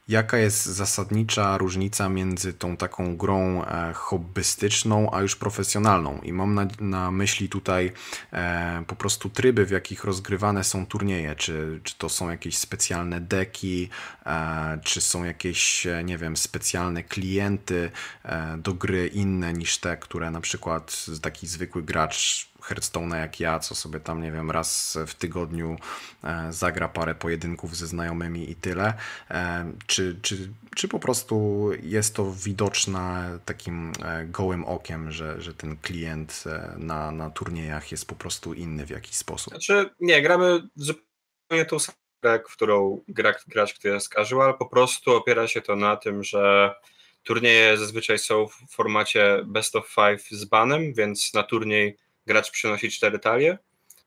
Jaka 0.08 0.38
jest 0.38 0.66
zasadnicza 0.66 1.58
różnica 1.58 2.10
między 2.10 2.54
tą 2.54 2.78
taką 2.78 3.18
grą 3.18 3.66
e, 3.66 3.94
hobbystyczną, 3.94 5.14
a 5.14 5.22
już 5.22 5.36
profesjonalną? 5.36 6.20
I 6.24 6.34
mam 6.34 6.54
na, 6.54 6.68
na 6.80 7.12
myśli 7.12 7.50
tutaj 7.50 7.92
e, 8.34 8.84
po 8.88 8.96
prostu 8.96 9.30
tryby, 9.30 9.66
w 9.66 9.72
jakich 9.72 10.04
rozgrywane 10.04 10.64
są 10.64 10.86
turnieje. 10.86 11.36
Czy, 11.36 11.80
czy 11.84 11.98
to 11.98 12.10
są 12.10 12.30
jakieś 12.30 12.58
specjalne 12.58 13.22
deki, 13.22 13.90
e, 14.26 14.80
czy 14.84 15.02
są 15.02 15.24
jakieś, 15.24 15.88
e, 15.88 16.04
nie 16.04 16.18
wiem, 16.18 16.38
specjalne 16.38 17.04
klienty 17.04 17.92
e, 18.24 18.58
do 18.58 18.74
gry 18.74 19.08
inne 19.08 19.54
niż 19.54 19.78
te, 19.78 19.98
które 19.98 20.32
na 20.32 20.42
przykład 20.42 21.06
taki 21.22 21.48
zwykły 21.48 21.84
gracz 21.84 22.53
Hearthstone'a 22.64 23.16
jak 23.16 23.40
ja, 23.40 23.60
co 23.60 23.76
sobie 23.76 24.00
tam, 24.00 24.22
nie 24.22 24.32
wiem, 24.32 24.52
raz 24.52 24.98
w 25.08 25.14
tygodniu 25.14 25.78
e, 26.24 26.54
zagra 26.54 26.88
parę 26.88 27.16
pojedynków 27.16 27.78
ze 27.78 27.88
znajomymi 27.88 28.52
i 28.52 28.56
tyle. 28.56 28.94
E, 29.32 29.72
czy, 29.88 30.20
czy, 30.22 30.50
czy 30.76 30.88
po 30.88 31.00
prostu 31.00 31.70
jest 31.82 32.16
to 32.16 32.32
widoczne 32.32 33.40
takim 33.46 33.92
e, 34.06 34.26
gołym 34.26 34.66
okiem, 34.66 35.12
że, 35.12 35.42
że 35.42 35.54
ten 35.54 35.78
klient 35.78 36.44
na, 36.78 37.12
na 37.12 37.30
turniejach 37.30 37.92
jest 37.92 38.08
po 38.08 38.16
prostu 38.16 38.54
inny 38.54 38.86
w 38.86 38.90
jakiś 38.90 39.16
sposób? 39.16 39.54
Znaczy, 39.54 39.90
nie, 40.00 40.22
gramy 40.22 40.68
zupełnie 40.76 41.66
tą 41.70 41.80
samą 41.80 41.98
grę, 42.24 42.40
którą 42.40 43.02
gra, 43.08 43.34
gracz, 43.48 43.74
który 43.74 43.94
jest 43.94 44.14
casual, 44.14 44.58
po 44.58 44.66
prostu 44.66 45.16
opiera 45.16 45.48
się 45.48 45.62
to 45.62 45.76
na 45.76 45.98
tym, 45.98 46.24
że 46.24 46.76
turnieje 47.24 47.78
zazwyczaj 47.78 48.20
są 48.20 48.48
w 48.48 48.56
formacie 48.70 49.42
best 49.46 49.76
of 49.76 49.96
five 49.96 50.40
z 50.40 50.46
banem, 50.46 50.94
więc 50.94 51.34
na 51.34 51.44
turniej 51.44 51.98
gracz 52.26 52.52
przynosi 52.52 52.92
cztery 52.92 53.20
talie 53.20 53.58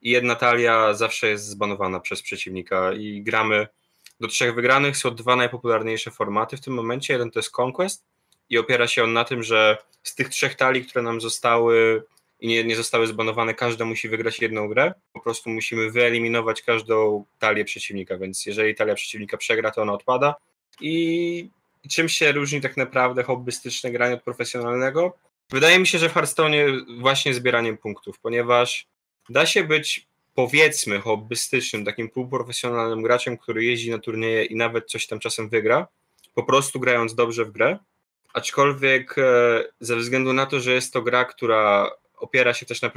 i 0.02 0.11
jedna 0.11 0.35
talia 0.35 0.94
zawsze 0.94 1.28
jest 1.28 1.44
zbanowana 1.46 2.00
przez 2.00 2.23
przeciwnika 2.23 2.92
i 2.92 3.23
gramy 3.23 3.66
do 4.20 4.28
trzech 4.28 4.54
wygranych. 4.54 4.96
Są 4.96 5.14
dwa 5.14 5.37
najpopularniejsze 5.37 6.11
formaty 6.11 6.56
w 6.56 6.61
tym 6.61 6.75
momencie. 6.75 7.12
Jeden 7.12 7.30
to 7.30 7.38
jest 7.38 7.58
Conquest 7.58 8.04
i 8.50 8.58
opiera 8.58 8.87
się 8.87 9.04
on 9.04 9.12
na 9.12 9.25
tym, 9.25 9.42
że 9.42 9.78
z 10.02 10.14
tych 10.14 10.28
trzech 10.28 10.54
talii, 10.54 10.85
które 10.85 11.02
nam 11.02 11.20
zostały 11.20 12.04
i 12.40 12.49
nie, 12.49 12.64
nie 12.64 12.76
zostały 12.76 13.06
zbanowane, 13.06 13.54
każda 13.54 13.85
musi 13.85 14.08
wygrać 14.08 14.40
jedną 14.40 14.68
grę. 14.68 14.94
Po 15.12 15.20
prostu 15.20 15.50
musimy 15.50 15.90
wyeliminować 15.90 16.62
każdą 16.62 17.25
talię 17.38 17.64
przeciwnika, 17.64 18.18
więc 18.18 18.46
jeżeli 18.46 18.75
talia 18.75 18.94
przeciwnika 18.94 19.37
przegra, 19.37 19.70
to 19.70 19.82
ona 19.82 19.92
odpada. 19.92 20.35
I 20.80 21.50
czym 21.90 22.08
się 22.08 22.32
różni 22.32 22.61
tak 22.61 22.76
naprawdę 22.76 23.23
hobbystyczne 23.23 23.90
granie 23.90 24.14
od 24.14 24.23
profesjonalnego? 24.23 25.16
Wydaje 25.50 25.78
mi 25.78 25.86
się, 25.86 25.98
że 25.98 26.08
w 26.08 26.12
Hearthstone 26.12 26.56
właśnie 26.98 27.34
zbieraniem 27.34 27.78
punktów, 27.78 28.18
ponieważ 28.18 28.86
da 29.28 29.46
się 29.46 29.64
być 29.64 30.06
powiedzmy 30.34 31.00
hobbystycznym, 31.00 31.84
takim 31.84 32.10
półprofesjonalnym 32.10 33.02
graczem, 33.02 33.38
który 33.38 33.64
jeździ 33.64 33.90
na 33.90 33.98
turnieje 33.98 34.44
i 34.44 34.56
nawet 34.56 34.90
coś 34.90 35.06
tam 35.06 35.18
czasem 35.18 35.48
wygra, 35.48 35.88
po 36.34 36.42
prostu 36.42 36.80
grając 36.80 37.14
dobrze 37.14 37.44
w 37.44 37.50
grę, 37.50 37.78
aczkolwiek 38.34 39.18
e, 39.18 39.64
ze 39.80 39.96
względu 39.96 40.32
na 40.32 40.46
to, 40.46 40.60
że 40.60 40.72
jest 40.72 40.92
to 40.92 41.02
gra, 41.02 41.24
która 41.24 41.90
opiera 42.16 42.54
się 42.54 42.66
też 42.66 42.82
na 42.82 42.90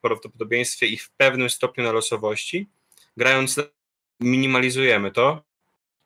prawdopodobieństwie 0.00 0.86
i 0.86 0.96
w 0.96 1.10
pewnym 1.10 1.50
stopniu 1.50 1.84
na 1.84 1.92
losowości. 1.92 2.68
Grając 3.16 3.60
minimalizujemy 4.20 5.10
to 5.10 5.42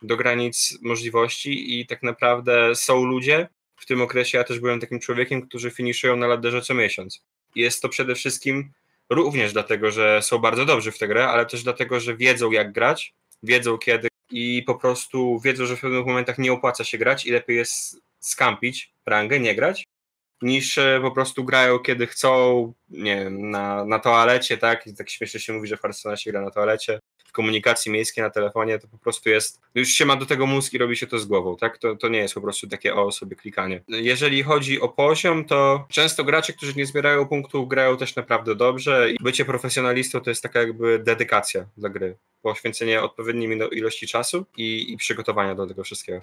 do 0.02 0.16
granic 0.16 0.78
możliwości 0.82 1.80
i 1.80 1.86
tak 1.86 2.02
naprawdę 2.02 2.74
są 2.74 3.04
ludzie, 3.04 3.48
w 3.76 3.86
tym 3.86 4.02
okresie 4.02 4.38
ja 4.38 4.44
też 4.44 4.60
byłem 4.60 4.80
takim 4.80 5.00
człowiekiem, 5.00 5.42
którzy 5.42 5.70
finiszują 5.70 6.16
na 6.16 6.26
ladderze 6.26 6.62
co 6.62 6.74
miesiąc. 6.74 7.24
Jest 7.54 7.82
to 7.82 7.88
przede 7.88 8.14
wszystkim 8.14 8.72
również 9.10 9.52
dlatego, 9.52 9.90
że 9.90 10.22
są 10.22 10.38
bardzo 10.38 10.64
dobrzy 10.64 10.92
w 10.92 10.98
tę 10.98 11.08
grę, 11.08 11.28
ale 11.28 11.46
też 11.46 11.62
dlatego, 11.62 12.00
że 12.00 12.16
wiedzą 12.16 12.50
jak 12.50 12.72
grać, 12.72 13.14
wiedzą 13.42 13.78
kiedy 13.78 14.08
i 14.30 14.62
po 14.66 14.74
prostu 14.74 15.40
wiedzą, 15.40 15.66
że 15.66 15.76
w 15.76 15.80
pewnych 15.80 16.06
momentach 16.06 16.38
nie 16.38 16.52
opłaca 16.52 16.84
się 16.84 16.98
grać 16.98 17.26
i 17.26 17.30
lepiej 17.30 17.56
jest 17.56 18.02
skampić 18.20 18.92
rangę, 19.06 19.40
nie 19.40 19.54
grać, 19.54 19.84
niż 20.42 20.78
e, 20.78 20.98
po 21.02 21.10
prostu 21.10 21.44
grają 21.44 21.78
kiedy 21.78 22.06
chcą, 22.06 22.72
nie 22.90 23.16
wiem, 23.16 23.50
na, 23.50 23.84
na 23.84 23.98
toalecie, 23.98 24.58
tak? 24.58 24.86
I 24.86 24.94
tak 24.94 25.10
śmiesznie 25.10 25.40
się 25.40 25.52
mówi, 25.52 25.68
że 25.68 25.76
w 25.76 25.80
Hearthstone 25.80 26.16
się 26.16 26.30
gra 26.30 26.40
na 26.40 26.50
toalecie, 26.50 27.00
w 27.24 27.32
komunikacji 27.32 27.92
miejskiej 27.92 28.24
na 28.24 28.30
telefonie, 28.30 28.78
to 28.78 28.88
po 28.88 28.98
prostu 28.98 29.30
jest, 29.30 29.60
już 29.74 29.88
się 29.88 30.04
ma 30.04 30.16
do 30.16 30.26
tego 30.26 30.46
mózg 30.46 30.72
i 30.72 30.78
robi 30.78 30.96
się 30.96 31.06
to 31.06 31.18
z 31.18 31.26
głową, 31.26 31.56
tak? 31.56 31.78
To, 31.78 31.96
to 31.96 32.08
nie 32.08 32.18
jest 32.18 32.34
po 32.34 32.40
prostu 32.40 32.68
takie 32.68 32.94
o 32.94 33.12
sobie 33.12 33.36
klikanie. 33.36 33.80
Jeżeli 33.88 34.42
chodzi 34.42 34.80
o 34.80 34.88
poziom, 34.88 35.44
to 35.44 35.86
często 35.88 36.24
gracze, 36.24 36.52
którzy 36.52 36.74
nie 36.74 36.86
zbierają 36.86 37.28
punktów, 37.28 37.68
grają 37.68 37.96
też 37.96 38.16
naprawdę 38.16 38.54
dobrze 38.54 39.10
i 39.12 39.16
bycie 39.20 39.44
profesjonalistą 39.44 40.20
to 40.20 40.30
jest 40.30 40.42
taka 40.42 40.60
jakby 40.60 40.98
dedykacja 40.98 41.66
dla 41.76 41.88
gry 41.88 42.16
poświęcenie 42.42 43.02
odpowiedniej 43.02 43.58
ilości 43.72 44.06
czasu 44.06 44.46
i, 44.56 44.92
i, 44.92 44.96
przygotowania 44.96 45.54
do 45.54 45.66
tego 45.66 45.84
wszystkiego. 45.84 46.20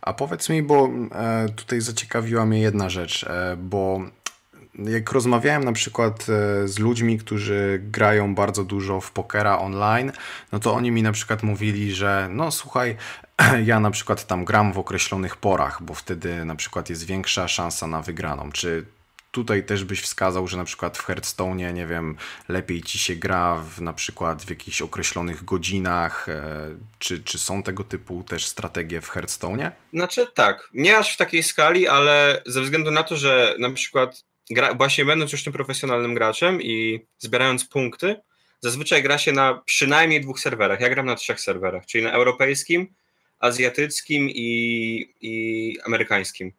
A 0.00 0.12
powiedz 0.12 0.48
mi, 0.48 0.62
bo 0.62 0.90
e, 1.12 1.46
tutaj 1.56 1.80
zaciekawiła 1.80 2.46
mnie 2.46 2.60
jedna 2.60 2.90
rzecz, 2.90 3.24
e, 3.24 3.56
bo 3.58 4.00
jak 4.84 5.12
rozmawiałem 5.12 5.64
na 5.64 5.72
przykład 5.72 6.26
e, 6.28 6.68
z 6.68 6.78
ludźmi, 6.78 7.18
którzy 7.18 7.80
grają 7.82 8.34
bardzo 8.34 8.64
dużo 8.64 9.00
w 9.00 9.10
pokera 9.10 9.58
online, 9.58 10.12
no 10.52 10.58
to 10.58 10.74
oni 10.74 10.90
mi 10.90 11.02
na 11.02 11.12
przykład 11.12 11.42
mówili, 11.42 11.94
że 11.94 12.28
no 12.30 12.50
słuchaj, 12.50 12.96
ja 13.64 13.80
na 13.80 13.90
przykład 13.90 14.26
tam 14.26 14.44
gram 14.44 14.72
w 14.72 14.78
określonych 14.78 15.36
porach, 15.36 15.82
bo 15.82 15.94
wtedy 15.94 16.44
na 16.44 16.54
przykład 16.54 16.90
jest 16.90 17.06
większa 17.06 17.48
szansa 17.48 17.86
na 17.86 18.02
wygraną. 18.02 18.52
Czy 18.52 18.86
tutaj 19.36 19.64
też 19.64 19.84
byś 19.84 20.00
wskazał, 20.00 20.48
że 20.48 20.56
na 20.56 20.64
przykład 20.64 20.98
w 20.98 21.04
Hearthstone, 21.04 21.72
nie 21.72 21.86
wiem, 21.86 22.16
lepiej 22.48 22.82
ci 22.82 22.98
się 22.98 23.16
gra 23.16 23.54
w, 23.54 23.80
na 23.80 23.92
przykład 23.92 24.42
w 24.42 24.50
jakichś 24.50 24.82
określonych 24.82 25.44
godzinach, 25.44 26.28
e, 26.28 26.52
czy, 26.98 27.24
czy 27.24 27.38
są 27.38 27.62
tego 27.62 27.84
typu 27.84 28.24
też 28.24 28.46
strategie 28.46 29.00
w 29.00 29.08
Hearthstone? 29.08 29.72
Znaczy 29.92 30.26
tak, 30.34 30.68
nie 30.74 30.98
aż 30.98 31.14
w 31.14 31.16
takiej 31.16 31.42
skali, 31.42 31.88
ale 31.88 32.42
ze 32.46 32.60
względu 32.60 32.90
na 32.90 33.02
to, 33.02 33.16
że 33.16 33.54
na 33.58 33.70
przykład 33.70 34.24
gra, 34.50 34.74
właśnie 34.74 35.04
będąc 35.04 35.32
już 35.32 35.44
tym 35.44 35.52
profesjonalnym 35.52 36.14
graczem 36.14 36.62
i 36.62 37.00
zbierając 37.18 37.64
punkty, 37.64 38.16
zazwyczaj 38.60 39.02
gra 39.02 39.18
się 39.18 39.32
na 39.32 39.62
przynajmniej 39.64 40.20
dwóch 40.20 40.40
serwerach. 40.40 40.80
Ja 40.80 40.88
gram 40.88 41.06
na 41.06 41.14
trzech 41.14 41.40
serwerach, 41.40 41.86
czyli 41.86 42.04
na 42.04 42.12
europejskim, 42.12 42.94
azjatyckim 43.38 44.30
i, 44.30 45.14
i 45.20 45.76
amerykańskim. 45.84 46.52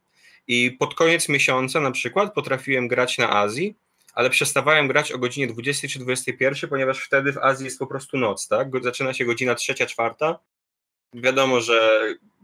I 0.48 0.72
pod 0.72 0.96
koniec 0.96 1.30
miesiąca 1.30 1.80
na 1.80 1.92
przykład 1.92 2.34
potrafiłem 2.34 2.88
grać 2.88 3.18
na 3.18 3.30
Azji, 3.30 3.76
ale 4.14 4.30
przestawałem 4.30 4.88
grać 4.88 5.12
o 5.12 5.18
godzinie 5.18 5.48
20 5.48 5.88
czy 5.88 6.00
21, 6.00 6.70
ponieważ 6.70 7.00
wtedy 7.00 7.34
w 7.34 7.38
Azji 7.38 7.66
jest 7.66 7.80
po 7.80 7.88
prostu 7.88 8.18
noc, 8.18 8.48
tak? 8.48 8.68
Zaczyna 8.84 9.14
się 9.14 9.26
godzina 9.26 9.56
trzecia, 9.56 9.86
czwarta. 9.86 10.40
Wiadomo, 11.14 11.62
że 11.62 12.02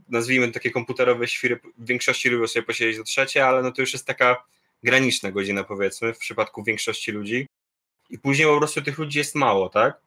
nazwijmy 0.09 0.51
takie 0.51 0.71
komputerowe 0.71 1.27
świry, 1.27 1.59
w 1.77 1.87
większości 1.87 2.29
lubią 2.29 2.47
sobie 2.47 2.63
posiedzieć 2.63 2.97
do 2.97 3.03
trzeciej, 3.03 3.41
ale 3.43 3.63
no 3.63 3.71
to 3.71 3.81
już 3.81 3.93
jest 3.93 4.07
taka 4.07 4.43
graniczna 4.83 5.31
godzina 5.31 5.63
powiedzmy 5.63 6.13
w 6.13 6.17
przypadku 6.17 6.63
większości 6.63 7.11
ludzi. 7.11 7.47
I 8.09 8.19
później 8.19 8.47
po 8.47 8.57
prostu 8.57 8.81
tych 8.81 8.97
ludzi 8.97 9.17
jest 9.17 9.35
mało, 9.35 9.69
tak? 9.69 10.01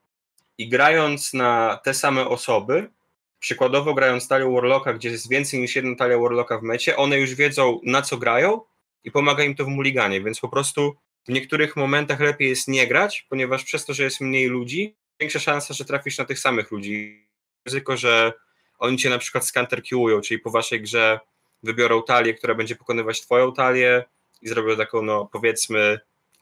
I 0.59 0.68
grając 0.68 1.35
na 1.35 1.80
te 1.85 1.95
same 1.95 2.28
osoby, 2.28 2.90
Przykładowo 3.38 3.95
grając 3.95 4.28
talię 4.28 4.50
Warlocka, 4.54 4.92
gdzie 4.92 5.11
jest 5.11 5.28
więcej 5.28 5.61
niż 5.61 5.76
jedna 5.76 5.97
talia 5.97 6.18
Warlocka 6.18 6.59
w 6.59 6.62
mecie, 6.62 6.97
one 6.97 7.18
już 7.18 7.35
wiedzą 7.35 7.80
na 7.85 8.02
co 8.02 8.16
grają 8.16 8.61
i 9.04 9.11
pomaga 9.11 9.45
im 9.45 9.54
to 9.54 9.64
w 9.64 9.68
muliganie, 9.68 10.20
więc 10.20 10.40
po 10.40 10.48
prostu 10.48 10.96
w 11.29 11.33
niektórych 11.33 11.77
momentach 11.77 12.20
lepiej 12.20 12.48
jest 12.48 12.68
nie 12.68 12.87
grać, 12.87 13.27
ponieważ 13.29 13.64
przez 13.64 13.85
to, 13.85 13.94
że 13.94 14.03
jest 14.03 14.20
mniej 14.20 14.46
ludzi, 14.46 14.96
większa 15.20 15.38
szansa, 15.38 15.74
że 15.74 15.85
trafisz 15.85 16.18
na 16.18 16.24
tych 16.24 16.38
samych 16.38 16.70
ludzi. 16.70 17.27
Ryzyko, 17.64 17.96
że 17.96 18.33
oni 18.79 18.96
cię 18.96 19.11
na 19.11 19.18
przykład 19.18 19.46
skanterkiują, 19.46 20.20
czyli 20.20 20.40
po 20.40 20.50
waszej 20.50 20.81
grze 20.81 21.20
wybiorą 21.62 22.03
talię, 22.03 22.35
która 22.35 22.55
będzie 22.55 22.77
pokonywać 22.77 23.20
twoją 23.20 23.53
talię 23.53 24.05
i 24.42 24.49
zrobią 24.49 24.77
taką, 24.77 25.03
no 25.03 25.29
powiedzmy, 25.33 26.01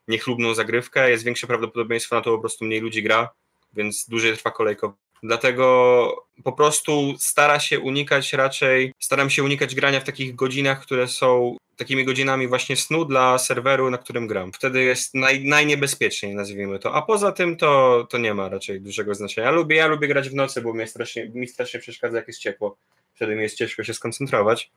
niechlubną 0.09 0.55
zagrywkę, 0.55 1.11
jest 1.11 1.25
większe 1.25 1.47
prawdopodobieństwo 1.47 2.17
na 2.17 2.23
to, 2.23 2.31
po 2.31 2.39
prostu 2.39 2.65
mniej 2.65 2.81
ludzi 2.81 3.03
gra, 3.03 3.31
więc 3.73 4.09
dłużej 4.09 4.37
trwa 4.37 4.51
kolejko 4.51 4.95
Dlatego 5.25 6.27
po 6.45 6.53
prostu 6.53 7.15
stara 7.19 7.61
się 7.61 7.81
unikać 7.81 8.33
raczej, 8.33 8.93
staram 8.99 9.31
się 9.31 9.43
unikać 9.43 9.75
grania 9.75 10.01
w 10.01 10.05
takich 10.05 10.35
godzinach, 10.35 10.83
które 10.83 11.09
są 11.09 11.57
takimi 11.77 12.05
godzinami 12.05 12.49
właśnie 12.49 12.77
snu 12.77 13.05
dla 13.05 13.39
serweru, 13.39 13.91
na 13.91 13.99
którym 13.99 14.27
gram. 14.27 14.53
Wtedy 14.53 14.83
jest 14.83 15.15
naj, 15.15 15.45
najniebezpieczniej, 15.45 16.35
nazwijmy 16.35 16.79
to. 16.79 16.95
A 16.95 17.03
poza 17.03 17.33
tym 17.33 17.57
to, 17.57 18.07
to 18.11 18.19
nie 18.19 18.35
ma 18.35 18.49
raczej 18.49 18.81
dużego 18.81 19.15
znaczenia. 19.15 19.47
Ja 19.47 19.53
lubię, 19.53 19.77
ja 19.77 19.87
lubię 19.87 20.09
grać 20.09 20.29
w 20.29 20.35
nocy, 20.35 20.63
bo 20.63 20.75
mi 20.75 20.89
strasznie, 20.89 21.29
mi 21.29 21.49
strasznie 21.49 21.81
przeszkadza, 21.81 22.17
jak 22.17 22.29
jest 22.29 22.41
ciepło. 22.41 22.77
Wtedy 23.15 23.37
mi 23.37 23.43
jest 23.43 23.57
ciężko 23.57 23.85
się 23.85 23.95
skoncentrować. 23.95 24.71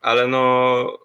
Ale 0.00 0.26
no, 0.26 0.98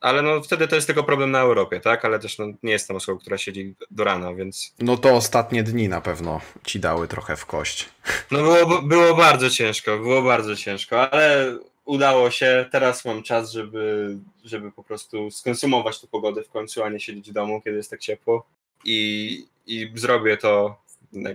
ale 0.00 0.22
no 0.22 0.42
wtedy 0.42 0.68
to 0.68 0.74
jest 0.74 0.86
tylko 0.86 1.04
problem 1.04 1.30
na 1.30 1.40
Europie, 1.40 1.80
tak? 1.80 2.04
Ale 2.04 2.18
też 2.18 2.38
no, 2.38 2.46
nie 2.62 2.72
jestem 2.72 2.96
osobą, 2.96 3.18
która 3.18 3.38
siedzi 3.38 3.74
do 3.90 4.04
rana, 4.04 4.34
więc... 4.34 4.74
No 4.78 4.96
to 4.96 5.14
ostatnie 5.14 5.62
dni 5.62 5.88
na 5.88 6.00
pewno 6.00 6.40
ci 6.64 6.80
dały 6.80 7.08
trochę 7.08 7.36
w 7.36 7.46
kość. 7.46 7.88
No 8.30 8.42
było, 8.42 8.82
było 8.82 9.14
bardzo 9.14 9.50
ciężko, 9.50 9.98
było 9.98 10.22
bardzo 10.22 10.56
ciężko, 10.56 11.10
ale 11.10 11.58
udało 11.84 12.30
się. 12.30 12.68
Teraz 12.72 13.04
mam 13.04 13.22
czas, 13.22 13.52
żeby, 13.52 14.16
żeby 14.44 14.72
po 14.72 14.82
prostu 14.84 15.30
skonsumować 15.30 16.00
tę 16.00 16.06
pogodę 16.06 16.42
w 16.42 16.50
końcu, 16.50 16.82
a 16.82 16.88
nie 16.88 17.00
siedzieć 17.00 17.30
w 17.30 17.32
domu, 17.32 17.60
kiedy 17.60 17.76
jest 17.76 17.90
tak 17.90 18.00
ciepło. 18.00 18.46
I, 18.84 19.46
i 19.66 19.92
zrobię 19.94 20.36
to 20.36 20.76
na, 21.12 21.30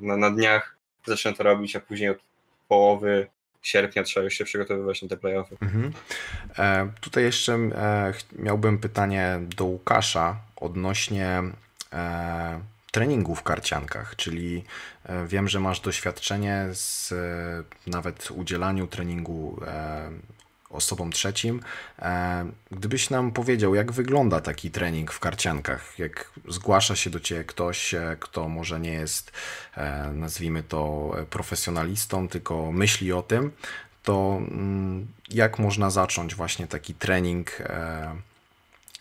na, 0.00 0.16
na 0.16 0.30
dniach. 0.30 0.76
Zacznę 1.06 1.34
to 1.34 1.42
robić, 1.42 1.76
a 1.76 1.80
później 1.80 2.10
od 2.10 2.18
połowy 2.68 3.26
sierpnia 3.62 4.02
trzeba 4.02 4.24
już 4.24 4.34
się 4.34 4.44
przygotowywać 4.44 5.02
na 5.02 5.08
te 5.08 5.16
playoffy. 5.16 5.56
Mhm. 5.60 5.92
E, 6.58 6.90
tutaj 7.00 7.24
jeszcze 7.24 7.54
e, 7.54 8.12
miałbym 8.32 8.78
pytanie 8.78 9.40
do 9.56 9.64
Łukasza 9.64 10.36
odnośnie 10.56 11.42
e, 11.92 12.60
treningu 12.96 13.34
w 13.34 13.42
karciankach, 13.42 14.16
czyli 14.16 14.64
e, 15.04 15.26
wiem, 15.26 15.48
że 15.48 15.60
masz 15.60 15.80
doświadczenie 15.80 16.66
z 16.72 17.12
e, 17.12 17.90
nawet 17.90 18.30
udzielaniu 18.30 18.86
treningu 18.86 19.60
e, 19.66 20.10
osobom 20.70 21.12
trzecim. 21.12 21.60
E, 21.98 22.46
gdybyś 22.70 23.10
nam 23.10 23.32
powiedział, 23.32 23.74
jak 23.74 23.92
wygląda 23.92 24.40
taki 24.40 24.70
trening 24.70 25.12
w 25.12 25.20
karciankach, 25.20 25.98
jak 25.98 26.30
zgłasza 26.48 26.96
się 26.96 27.10
do 27.10 27.20
ciebie 27.20 27.44
ktoś, 27.44 27.94
e, 27.94 28.16
kto 28.20 28.48
może 28.48 28.80
nie 28.80 28.92
jest, 28.92 29.32
e, 29.76 30.12
nazwijmy 30.12 30.62
to, 30.62 31.12
profesjonalistą, 31.30 32.28
tylko 32.28 32.72
myśli 32.72 33.12
o 33.12 33.22
tym, 33.22 33.52
to 34.02 34.38
mm, 34.38 35.06
jak 35.30 35.58
można 35.58 35.90
zacząć 35.90 36.34
właśnie 36.34 36.66
taki 36.66 36.94
trening 36.94 37.50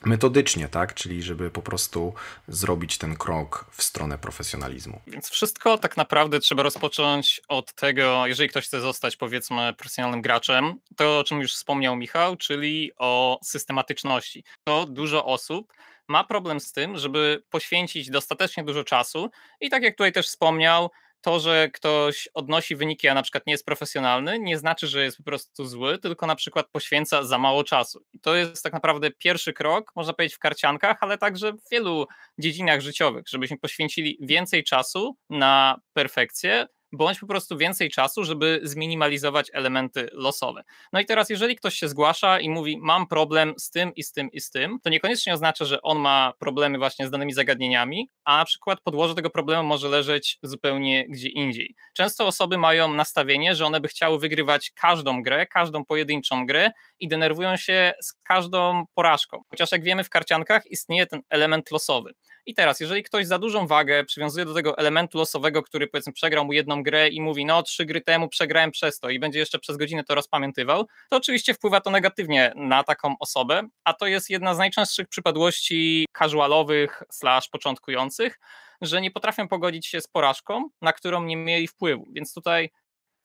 metodycznie, 0.05 0.67
tak? 0.67 0.93
Czyli 0.93 1.23
żeby 1.23 1.51
po 1.51 1.61
prostu 1.61 2.13
zrobić 2.47 2.97
ten 2.97 3.15
krok 3.15 3.65
w 3.71 3.83
stronę 3.83 4.17
profesjonalizmu. 4.17 5.01
Więc 5.07 5.29
wszystko 5.29 5.77
tak 5.77 5.97
naprawdę 5.97 6.39
trzeba 6.39 6.63
rozpocząć 6.63 7.41
od 7.47 7.73
tego, 7.73 8.27
jeżeli 8.27 8.49
ktoś 8.49 8.65
chce 8.65 8.81
zostać 8.81 9.15
powiedzmy 9.15 9.73
profesjonalnym 9.73 10.21
graczem, 10.21 10.73
to 10.95 11.19
o 11.19 11.23
czym 11.23 11.41
już 11.41 11.53
wspomniał 11.53 11.95
Michał, 11.95 12.35
czyli 12.35 12.91
o 12.97 13.39
systematyczności. 13.43 14.43
To 14.63 14.85
dużo 14.85 15.25
osób 15.25 15.73
ma 16.07 16.23
problem 16.23 16.59
z 16.59 16.71
tym, 16.71 16.97
żeby 16.97 17.43
poświęcić 17.49 18.09
dostatecznie 18.09 18.63
dużo 18.63 18.83
czasu 18.83 19.29
i 19.61 19.69
tak 19.69 19.83
jak 19.83 19.93
tutaj 19.93 20.11
też 20.11 20.27
wspomniał, 20.27 20.89
to, 21.25 21.39
że 21.39 21.69
ktoś 21.73 22.29
odnosi 22.33 22.75
wyniki, 22.75 23.07
a 23.07 23.13
na 23.13 23.23
przykład 23.23 23.47
nie 23.47 23.53
jest 23.53 23.65
profesjonalny, 23.65 24.39
nie 24.39 24.57
znaczy, 24.57 24.87
że 24.87 25.03
jest 25.03 25.17
po 25.17 25.23
prostu 25.23 25.65
zły, 25.65 25.97
tylko 25.97 26.27
na 26.27 26.35
przykład 26.35 26.67
poświęca 26.71 27.23
za 27.23 27.37
mało 27.37 27.63
czasu. 27.63 28.05
I 28.13 28.19
to 28.19 28.35
jest 28.35 28.63
tak 28.63 28.73
naprawdę 28.73 29.11
pierwszy 29.11 29.53
krok, 29.53 29.91
można 29.95 30.13
powiedzieć, 30.13 30.35
w 30.35 30.39
karciankach, 30.39 30.97
ale 31.01 31.17
także 31.17 31.53
w 31.53 31.69
wielu 31.71 32.05
dziedzinach 32.39 32.81
życiowych, 32.81 33.23
żebyśmy 33.27 33.57
poświęcili 33.57 34.17
więcej 34.21 34.63
czasu 34.63 35.17
na 35.29 35.79
perfekcję, 35.93 36.67
bądź 36.95 37.19
po 37.19 37.27
prostu 37.27 37.57
więcej 37.57 37.89
czasu, 37.89 38.23
żeby 38.23 38.59
zminimalizować 38.63 39.49
elementy 39.53 40.09
losowe. 40.11 40.63
No 40.93 40.99
i 40.99 41.05
teraz, 41.05 41.29
jeżeli 41.29 41.55
ktoś 41.55 41.75
się 41.75 41.87
zgłasza 41.87 42.39
i 42.39 42.49
mówi, 42.49 42.77
mam 42.81 43.07
problem 43.07 43.53
z 43.57 43.71
tym 43.71 43.95
i 43.95 44.03
z 44.03 44.11
tym 44.11 44.31
i 44.31 44.41
z 44.41 44.49
tym, 44.49 44.79
to 44.83 44.89
niekoniecznie 44.89 45.33
oznacza, 45.33 45.65
że 45.65 45.81
on 45.81 45.99
ma 45.99 46.33
problemy 46.39 46.77
właśnie 46.77 47.07
z 47.07 47.11
danymi 47.11 47.33
zagadnieniami, 47.33 48.09
a 48.23 48.37
na 48.37 48.45
przykład 48.45 48.81
podłoże 48.81 49.15
tego 49.15 49.29
problemu 49.29 49.63
może 49.63 49.89
leżeć 49.89 50.39
zupełnie 50.43 51.05
gdzie 51.09 51.29
indziej. 51.29 51.75
Często 51.93 52.27
osoby 52.27 52.57
mają 52.57 52.93
nastawienie, 52.93 53.55
że 53.55 53.65
one 53.65 53.81
by 53.81 53.87
chciały 53.87 54.19
wygrywać 54.19 54.71
każdą 54.71 55.23
grę, 55.23 55.45
każdą 55.47 55.85
pojedynczą 55.85 56.45
grę 56.45 56.71
i 56.99 57.07
denerwują 57.07 57.57
się 57.57 57.93
z 58.01 58.13
każdą 58.13 58.83
porażką. 58.93 59.41
Chociaż 59.49 59.71
jak 59.71 59.83
wiemy, 59.83 60.03
w 60.03 60.09
karciankach 60.09 60.65
istnieje 60.65 61.05
ten 61.05 61.21
element 61.29 61.71
losowy. 61.71 62.13
I 62.45 62.53
teraz, 62.53 62.79
jeżeli 62.79 63.03
ktoś 63.03 63.27
za 63.27 63.39
dużą 63.39 63.67
wagę 63.67 64.03
przywiązuje 64.03 64.45
do 64.45 64.53
tego 64.53 64.77
elementu 64.77 65.17
losowego, 65.17 65.63
który 65.63 65.87
powiedzmy 65.87 66.13
przegrał 66.13 66.45
mu 66.45 66.53
jedną 66.53 66.83
grę 66.83 67.09
i 67.09 67.21
mówi, 67.21 67.45
no 67.45 67.63
trzy 67.63 67.85
gry 67.85 68.01
temu 68.01 68.29
przegrałem 68.29 68.71
przez 68.71 68.99
to 68.99 69.09
i 69.09 69.19
będzie 69.19 69.39
jeszcze 69.39 69.59
przez 69.59 69.77
godzinę 69.77 70.03
to 70.03 70.15
rozpamiętywał, 70.15 70.87
to 71.09 71.17
oczywiście 71.17 71.53
wpływa 71.53 71.81
to 71.81 71.91
negatywnie 71.91 72.53
na 72.55 72.83
taką 72.83 73.15
osobę, 73.19 73.61
a 73.83 73.93
to 73.93 74.07
jest 74.07 74.29
jedna 74.29 74.55
z 74.55 74.57
najczęstszych 74.57 75.07
przypadłości 75.07 76.05
casualowych 76.17 77.03
slash 77.11 77.49
początkujących, 77.49 78.39
że 78.81 79.01
nie 79.01 79.11
potrafią 79.11 79.47
pogodzić 79.47 79.87
się 79.87 80.01
z 80.01 80.07
porażką, 80.07 80.69
na 80.81 80.93
którą 80.93 81.23
nie 81.23 81.37
mieli 81.37 81.67
wpływu. 81.67 82.05
Więc 82.11 82.33
tutaj 82.33 82.69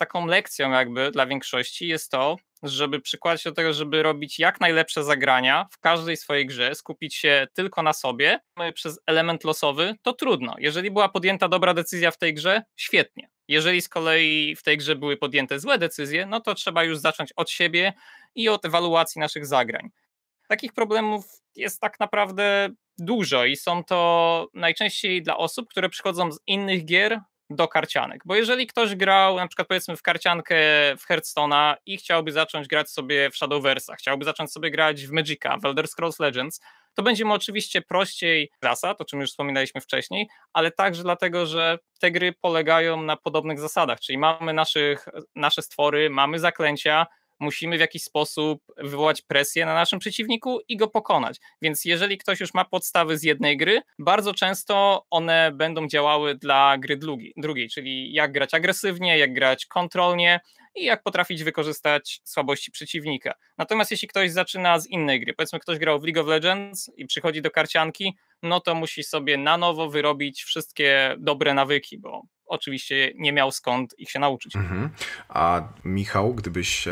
taką 0.01 0.27
lekcją 0.27 0.71
jakby 0.71 1.11
dla 1.11 1.27
większości 1.27 1.89
jest 1.89 2.11
to, 2.11 2.37
żeby 2.63 3.01
przykładać 3.01 3.43
się 3.43 3.51
do 3.51 3.57
tego, 3.57 3.73
żeby 3.73 4.03
robić 4.03 4.39
jak 4.39 4.61
najlepsze 4.61 5.05
zagrania 5.05 5.67
w 5.73 5.79
każdej 5.79 6.17
swojej 6.17 6.47
grze, 6.47 6.75
skupić 6.75 7.15
się 7.15 7.47
tylko 7.55 7.83
na 7.83 7.93
sobie. 7.93 8.41
Przez 8.75 9.01
element 9.07 9.45
losowy 9.45 9.95
to 10.03 10.13
trudno. 10.13 10.55
Jeżeli 10.59 10.91
była 10.91 11.09
podjęta 11.09 11.49
dobra 11.49 11.75
decyzja 11.75 12.11
w 12.11 12.19
tej 12.19 12.35
grze, 12.35 12.63
świetnie. 12.77 13.31
Jeżeli 13.49 13.83
z 13.83 13.89
kolei 13.89 14.57
w 14.57 14.63
tej 14.63 14.79
grze 14.79 14.97
były 14.97 15.17
podjęte 15.17 15.61
złe 15.61 15.79
decyzje, 15.79 16.27
no 16.27 16.41
to 16.41 16.55
trzeba 16.55 16.85
już 16.85 16.99
zacząć 16.99 17.33
od 17.37 17.51
siebie 17.51 17.93
i 18.35 18.49
od 18.49 18.65
ewaluacji 18.65 19.21
naszych 19.21 19.47
zagrań. 19.47 19.91
Takich 20.49 20.73
problemów 20.73 21.25
jest 21.57 21.81
tak 21.81 22.01
naprawdę 22.01 22.69
dużo 22.99 23.45
i 23.45 23.57
są 23.57 23.85
to 23.85 24.49
najczęściej 24.55 25.23
dla 25.23 25.37
osób, 25.37 25.69
które 25.69 25.89
przychodzą 25.89 26.33
z 26.33 26.41
innych 26.47 26.85
gier 26.85 27.21
do 27.51 27.69
karcianek. 27.69 28.23
Bo 28.25 28.35
jeżeli 28.35 28.67
ktoś 28.67 28.95
grał 28.95 29.37
na 29.37 29.49
przykład 29.49 29.69
powiedzmy 29.69 29.97
w 29.97 30.03
karciankę 30.03 30.57
w 30.99 31.07
Hearthstone'a 31.09 31.75
i 31.87 31.97
chciałby 31.97 32.33
zacząć 32.33 32.69
grać 32.69 32.91
sobie 32.91 33.31
w 33.31 33.37
Shadowversa, 33.37 33.97
chciałby 33.97 34.25
zacząć 34.25 34.53
sobie 34.53 34.71
grać 34.71 35.07
w 35.07 35.13
Magica, 35.13 35.57
w 35.57 35.65
Elder 35.65 35.89
Scrolls 35.89 36.19
Legends, 36.19 36.61
to 36.95 37.03
będzie 37.03 37.25
mu 37.25 37.35
oczywiście 37.35 37.83
prościej 37.83 38.51
zasad, 38.63 39.01
o 39.01 39.05
czym 39.05 39.21
już 39.21 39.31
wspominaliśmy 39.31 39.81
wcześniej, 39.81 40.29
ale 40.53 40.71
także 40.71 41.03
dlatego, 41.03 41.47
że 41.47 41.79
te 42.01 42.11
gry 42.11 42.33
polegają 42.33 43.03
na 43.03 43.17
podobnych 43.17 43.61
zasadach, 43.61 44.01
czyli 44.01 44.19
mamy 44.19 44.53
naszych, 44.53 45.09
nasze 45.35 45.63
stwory, 45.63 46.11
mamy 46.11 46.39
zaklęcia, 46.39 47.07
musimy 47.41 47.77
w 47.77 47.81
jakiś 47.81 48.03
sposób 48.03 48.63
wywołać 48.77 49.23
presję 49.23 49.67
na 49.67 49.75
naszym 49.75 49.99
przeciwniku 49.99 50.61
i 50.69 50.77
go 50.77 50.89
pokonać. 50.89 51.37
Więc 51.63 51.85
jeżeli 51.85 52.19
ktoś 52.19 52.41
już 52.41 52.55
ma 52.55 52.65
podstawy 52.65 53.19
z 53.19 53.23
jednej 53.23 53.57
gry, 53.57 53.83
bardzo 53.99 54.35
często 54.35 55.07
one 55.11 55.53
będą 55.53 55.87
działały 55.87 56.35
dla 56.35 56.79
gry 56.79 56.97
drugiej, 57.37 57.69
czyli 57.69 58.13
jak 58.13 58.33
grać 58.33 58.55
agresywnie, 58.55 59.19
jak 59.19 59.33
grać 59.33 59.67
kontrolnie 59.67 60.41
i 60.75 60.85
jak 60.85 61.03
potrafić 61.03 61.45
wykorzystać 61.45 62.21
słabości 62.25 62.71
przeciwnika. 62.71 63.35
Natomiast 63.59 63.91
jeśli 63.91 64.09
ktoś 64.09 64.31
zaczyna 64.31 64.79
z 64.79 64.87
innej 64.87 65.21
gry, 65.21 65.35
powiedzmy 65.35 65.61
ktoś 65.61 65.79
grał 65.79 66.01
w 66.01 66.05
League 66.05 66.21
of 66.21 66.27
Legends 66.27 66.91
i 66.97 67.07
przychodzi 67.07 67.43
do 67.43 67.51
karcianki, 67.51 68.17
no 68.43 68.61
to 68.61 68.75
musi 68.75 69.05
sobie 69.05 69.37
na 69.37 69.57
nowo 69.57 69.89
wyrobić 69.89 70.43
wszystkie 70.43 71.17
dobre 71.19 71.55
nawyki, 71.55 71.99
bo 71.99 72.23
oczywiście 72.51 73.13
nie 73.15 73.33
miał 73.33 73.53
skąd 73.53 73.99
ich 73.99 74.11
się 74.11 74.19
nauczyć. 74.19 74.57
Mhm. 74.57 74.91
A 75.29 75.63
Michał, 75.85 76.35
gdybyś 76.35 76.89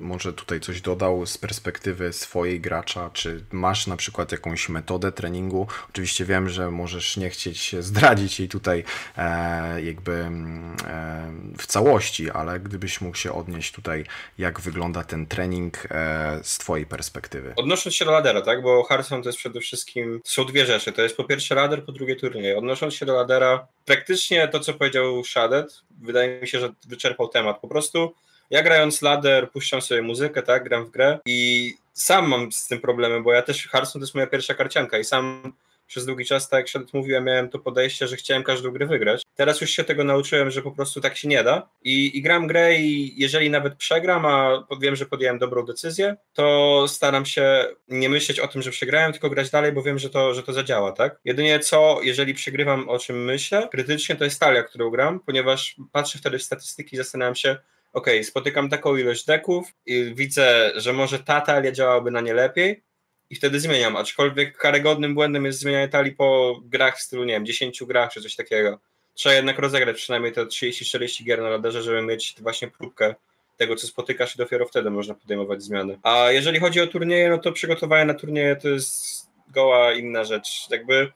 może 0.00 0.32
tutaj 0.32 0.60
coś 0.60 0.80
dodał 0.80 1.26
z 1.26 1.38
perspektywy 1.38 2.12
swojej 2.12 2.60
gracza? 2.60 3.10
Czy 3.12 3.44
masz 3.52 3.86
na 3.86 3.96
przykład 3.96 4.32
jakąś 4.32 4.68
metodę 4.68 5.12
treningu? 5.12 5.66
Oczywiście 5.90 6.24
wiem, 6.24 6.48
że 6.48 6.70
możesz 6.70 7.16
nie 7.16 7.30
chcieć 7.30 7.76
zdradzić 7.80 8.40
jej 8.40 8.48
tutaj 8.48 8.84
e, 9.16 9.82
jakby 9.82 10.12
mm, 10.12 10.76
e, 10.86 11.32
w 11.58 11.66
całości, 11.66 12.30
ale 12.30 12.60
gdybyś 12.60 13.00
mógł 13.00 13.16
się 13.16 13.32
odnieść 13.32 13.72
tutaj, 13.72 14.04
jak 14.38 14.60
wygląda 14.60 15.04
ten 15.04 15.26
trening 15.26 15.86
e, 15.90 16.40
z 16.42 16.58
twojej 16.58 16.86
perspektywy. 16.86 17.52
Odnosząc 17.56 17.94
się 17.94 18.04
do 18.04 18.10
ladera, 18.10 18.42
tak? 18.42 18.62
Bo 18.62 18.82
Hearthstone 18.82 19.22
to 19.22 19.28
jest 19.28 19.38
przede 19.38 19.60
wszystkim, 19.60 20.20
są 20.24 20.44
dwie 20.44 20.66
rzeczy. 20.66 20.92
To 20.92 21.02
jest 21.02 21.16
po 21.16 21.24
pierwsze 21.24 21.54
lader, 21.54 21.84
po 21.84 21.92
drugie 21.92 22.16
turniej. 22.16 22.54
Odnosząc 22.54 22.94
się 22.94 23.06
do 23.06 23.14
ladera, 23.14 23.66
praktycznie 23.84 24.48
to, 24.48 24.60
co 24.60 24.74
powiedział 24.74 25.24
Shadet, 25.24 25.82
wydaje 26.00 26.40
mi 26.40 26.48
się, 26.48 26.60
że 26.60 26.72
wyczerpał 26.88 27.28
temat. 27.28 27.60
Po 27.60 27.68
prostu 27.68 28.14
ja 28.52 28.62
grając 28.62 29.02
ladder, 29.02 29.50
puszczam 29.50 29.82
sobie 29.82 30.02
muzykę, 30.02 30.42
tak, 30.42 30.64
gram 30.64 30.84
w 30.84 30.90
grę 30.90 31.18
i 31.26 31.70
sam 31.92 32.28
mam 32.28 32.52
z 32.52 32.68
tym 32.68 32.80
problemy, 32.80 33.22
bo 33.22 33.32
ja 33.32 33.42
też, 33.42 33.68
Hearthstone 33.68 34.00
to 34.00 34.04
jest 34.04 34.14
moja 34.14 34.26
pierwsza 34.26 34.54
karcianka 34.54 34.98
i 34.98 35.04
sam 35.04 35.52
przez 35.86 36.06
długi 36.06 36.24
czas, 36.24 36.48
tak 36.48 36.58
jak 36.58 36.68
się 36.68 36.80
mówiłem, 36.92 37.24
miałem 37.24 37.48
to 37.48 37.58
podejście, 37.58 38.08
że 38.08 38.16
chciałem 38.16 38.42
każdą 38.42 38.70
grę 38.70 38.86
wygrać. 38.86 39.22
Teraz 39.36 39.60
już 39.60 39.70
się 39.70 39.84
tego 39.84 40.04
nauczyłem, 40.04 40.50
że 40.50 40.62
po 40.62 40.70
prostu 40.72 41.00
tak 41.00 41.16
się 41.16 41.28
nie 41.28 41.44
da 41.44 41.68
i, 41.84 42.18
i 42.18 42.22
gram 42.22 42.46
grę 42.46 42.76
i 42.76 43.20
jeżeli 43.20 43.50
nawet 43.50 43.74
przegram, 43.74 44.26
a 44.26 44.66
wiem, 44.80 44.96
że 44.96 45.06
podjąłem 45.06 45.38
dobrą 45.38 45.64
decyzję, 45.64 46.16
to 46.32 46.84
staram 46.88 47.26
się 47.26 47.66
nie 47.88 48.08
myśleć 48.08 48.40
o 48.40 48.48
tym, 48.48 48.62
że 48.62 48.70
przegrałem, 48.70 49.12
tylko 49.12 49.30
grać 49.30 49.50
dalej, 49.50 49.72
bo 49.72 49.82
wiem, 49.82 49.98
że 49.98 50.10
to, 50.10 50.34
że 50.34 50.42
to 50.42 50.52
zadziała, 50.52 50.92
tak? 50.92 51.20
Jedynie 51.24 51.60
co, 51.60 52.00
jeżeli 52.02 52.34
przegrywam, 52.34 52.88
o 52.88 52.98
czym 52.98 53.24
myślę, 53.24 53.68
krytycznie 53.70 54.16
to 54.16 54.24
jest 54.24 54.40
talia, 54.40 54.62
którą 54.62 54.90
gram, 54.90 55.20
ponieważ 55.20 55.76
patrzę 55.92 56.18
wtedy 56.18 56.38
w 56.38 56.42
statystyki 56.42 56.94
i 56.94 56.98
zastanawiam 56.98 57.34
się, 57.34 57.56
ok, 57.92 58.06
spotykam 58.22 58.68
taką 58.68 58.96
ilość 58.96 59.24
deków 59.24 59.68
i 59.86 60.14
widzę, 60.14 60.72
że 60.76 60.92
może 60.92 61.18
ta 61.18 61.40
talia 61.40 61.72
działałaby 61.72 62.10
na 62.10 62.20
nie 62.20 62.34
lepiej 62.34 62.82
i 63.30 63.36
wtedy 63.36 63.60
zmieniam, 63.60 63.96
aczkolwiek 63.96 64.58
karygodnym 64.58 65.14
błędem 65.14 65.44
jest 65.44 65.58
zmienianie 65.58 65.88
talii 65.88 66.12
po 66.12 66.60
grach 66.64 66.98
w 66.98 67.02
stylu, 67.02 67.24
nie 67.24 67.34
wiem, 67.34 67.46
10 67.46 67.84
grach 67.84 68.12
czy 68.12 68.22
coś 68.22 68.36
takiego. 68.36 68.78
Trzeba 69.14 69.34
jednak 69.34 69.58
rozegrać 69.58 69.96
przynajmniej 69.96 70.32
te 70.32 70.44
30-40 70.44 71.24
gier 71.24 71.42
na 71.42 71.48
radarze, 71.48 71.82
żeby 71.82 72.02
mieć 72.02 72.34
właśnie 72.40 72.68
próbkę 72.68 73.14
tego, 73.56 73.76
co 73.76 73.86
spotykasz 73.86 74.34
i 74.34 74.38
dopiero 74.38 74.66
wtedy 74.66 74.90
można 74.90 75.14
podejmować 75.14 75.62
zmiany. 75.62 75.98
A 76.02 76.30
jeżeli 76.30 76.60
chodzi 76.60 76.80
o 76.80 76.86
turnieje, 76.86 77.30
no 77.30 77.38
to 77.38 77.52
przygotowanie 77.52 78.04
na 78.04 78.14
turnieje 78.14 78.56
to 78.56 78.68
jest 78.68 79.26
goła 79.48 79.92
inna 79.92 80.24
rzecz. 80.24 80.70
Jakby 80.70 81.12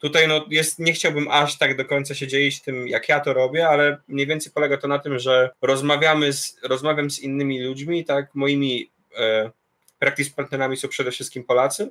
Tutaj 0.00 0.28
no 0.28 0.46
jest, 0.50 0.78
nie 0.78 0.92
chciałbym 0.92 1.28
aż 1.30 1.58
tak 1.58 1.76
do 1.76 1.84
końca 1.84 2.14
się 2.14 2.26
dzielić 2.26 2.62
tym, 2.62 2.88
jak 2.88 3.08
ja 3.08 3.20
to 3.20 3.32
robię, 3.32 3.68
ale 3.68 3.98
mniej 4.08 4.26
więcej 4.26 4.52
polega 4.52 4.76
to 4.76 4.88
na 4.88 4.98
tym, 4.98 5.18
że 5.18 5.50
rozmawiamy 5.62 6.32
z, 6.32 6.56
rozmawiam 6.62 7.10
z 7.10 7.18
innymi 7.18 7.62
ludźmi, 7.62 8.04
tak, 8.04 8.34
moimi 8.34 8.90
e, 9.18 9.50
practice 9.98 10.30
partnerami 10.36 10.76
są 10.76 10.88
przede 10.88 11.10
wszystkim 11.10 11.44
Polacy, 11.44 11.90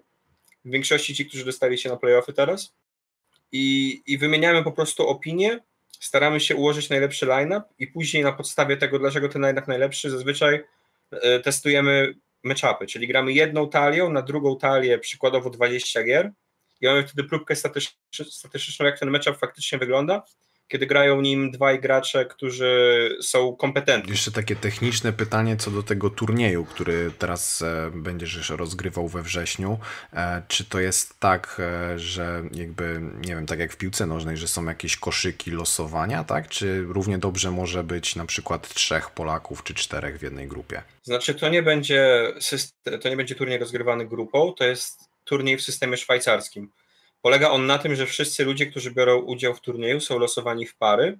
w 0.66 0.72
większości 0.72 1.16
ci, 1.16 1.26
którzy 1.26 1.46
dostali 1.46 1.78
się 1.78 1.90
na 1.90 1.98
playoffy 1.98 2.34
teraz. 2.34 2.74
I, 3.52 4.02
i 4.06 4.18
wymieniamy 4.18 4.64
po 4.64 4.72
prostu 4.72 5.08
opinie, 5.08 5.60
staramy 6.00 6.40
się 6.40 6.56
ułożyć 6.56 6.90
najlepszy 6.90 7.26
line-up 7.26 7.62
i 7.80 7.88
później 7.88 8.24
na 8.24 8.32
podstawie 8.32 8.78
tego, 8.78 9.00
dlaczego 9.00 9.30
ten 9.30 9.42
line-up 9.42 9.68
najlepszy, 9.68 10.10
zazwyczaj 10.10 10.64
e, 11.12 11.40
testujemy 11.40 12.16
matchupy, 12.44 12.88
czyli 12.88 13.08
gramy 13.08 13.34
jedną 13.34 13.70
talią 13.70 14.10
na 14.10 14.22
drugą 14.22 14.58
talię, 14.58 15.00
przykładowo 15.00 15.50
20 15.50 16.04
gier, 16.04 16.32
i 16.82 16.86
mamy 16.86 17.08
wtedy 17.08 17.24
próbkę 17.24 17.56
statystyczną, 18.30 18.86
jak 18.86 19.00
ten 19.00 19.10
matchup 19.10 19.38
faktycznie 19.38 19.78
wygląda, 19.78 20.24
kiedy 20.70 20.86
grają 20.86 21.22
nim 21.22 21.52
dwaj 21.52 21.80
gracze, 21.80 22.26
którzy 22.26 23.18
są 23.22 23.56
kompetentni. 23.56 24.12
Jeszcze 24.12 24.32
takie 24.32 24.56
techniczne 24.56 25.14
pytanie 25.14 25.58
co 25.58 25.72
do 25.72 25.84
tego 25.84 26.10
turnieju, 26.10 26.66
który 26.66 27.12
teraz 27.20 27.62
e, 27.62 27.92
będziesz 27.94 28.50
rozgrywał 28.50 29.08
we 29.08 29.22
wrześniu. 29.22 29.80
E, 30.14 30.42
czy 30.48 30.66
to 30.66 30.80
jest 30.80 31.20
tak, 31.20 31.58
e, 31.60 32.00
że 32.00 32.44
jakby, 32.52 33.02
nie 33.26 33.36
wiem, 33.36 33.46
tak 33.46 33.60
jak 33.60 33.74
w 33.74 33.78
piłce 33.78 34.06
nożnej, 34.06 34.38
że 34.38 34.48
są 34.48 34.66
jakieś 34.66 34.98
koszyki 34.98 35.52
losowania, 35.52 36.24
tak? 36.24 36.48
Czy 36.48 36.82
równie 36.88 37.18
dobrze 37.18 37.52
może 37.52 37.84
być 37.84 38.16
na 38.16 38.26
przykład 38.26 38.74
trzech 38.74 39.10
Polaków 39.10 39.64
czy 39.64 39.74
czterech 39.74 40.20
w 40.20 40.24
jednej 40.24 40.48
grupie? 40.48 40.84
Znaczy, 41.04 41.36
to 41.36 41.50
nie 41.50 41.64
będzie, 41.64 42.34
system, 42.40 43.00
to 43.00 43.10
nie 43.10 43.18
będzie 43.18 43.36
turniej 43.36 43.58
rozgrywany 43.58 44.08
grupą, 44.08 44.54
to 44.54 44.64
jest 44.64 45.09
turniej 45.30 45.58
w 45.58 45.62
systemie 45.62 45.98
szwajcarskim. 45.98 46.72
Polega 47.22 47.50
on 47.50 47.66
na 47.66 47.78
tym, 47.78 47.96
że 47.96 48.06
wszyscy 48.06 48.46
ludzie, 48.46 48.66
którzy 48.66 48.92
biorą 48.92 49.18
udział 49.22 49.54
w 49.54 49.62
turnieju, 49.62 50.00
są 50.00 50.20
losowani 50.20 50.66
w 50.66 50.76
pary 50.76 51.20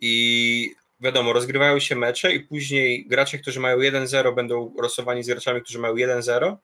i 0.00 0.74
wiadomo, 1.00 1.32
rozgrywają 1.32 1.80
się 1.80 1.96
mecze 1.96 2.32
i 2.32 2.40
później 2.40 3.06
gracze, 3.06 3.38
którzy 3.38 3.60
mają 3.60 3.78
1-0 3.78 4.34
będą 4.34 4.74
losowani 4.82 5.22
z 5.22 5.26
graczami, 5.26 5.60
którzy 5.60 5.78
mają 5.78 5.94
1-0, 5.94 6.56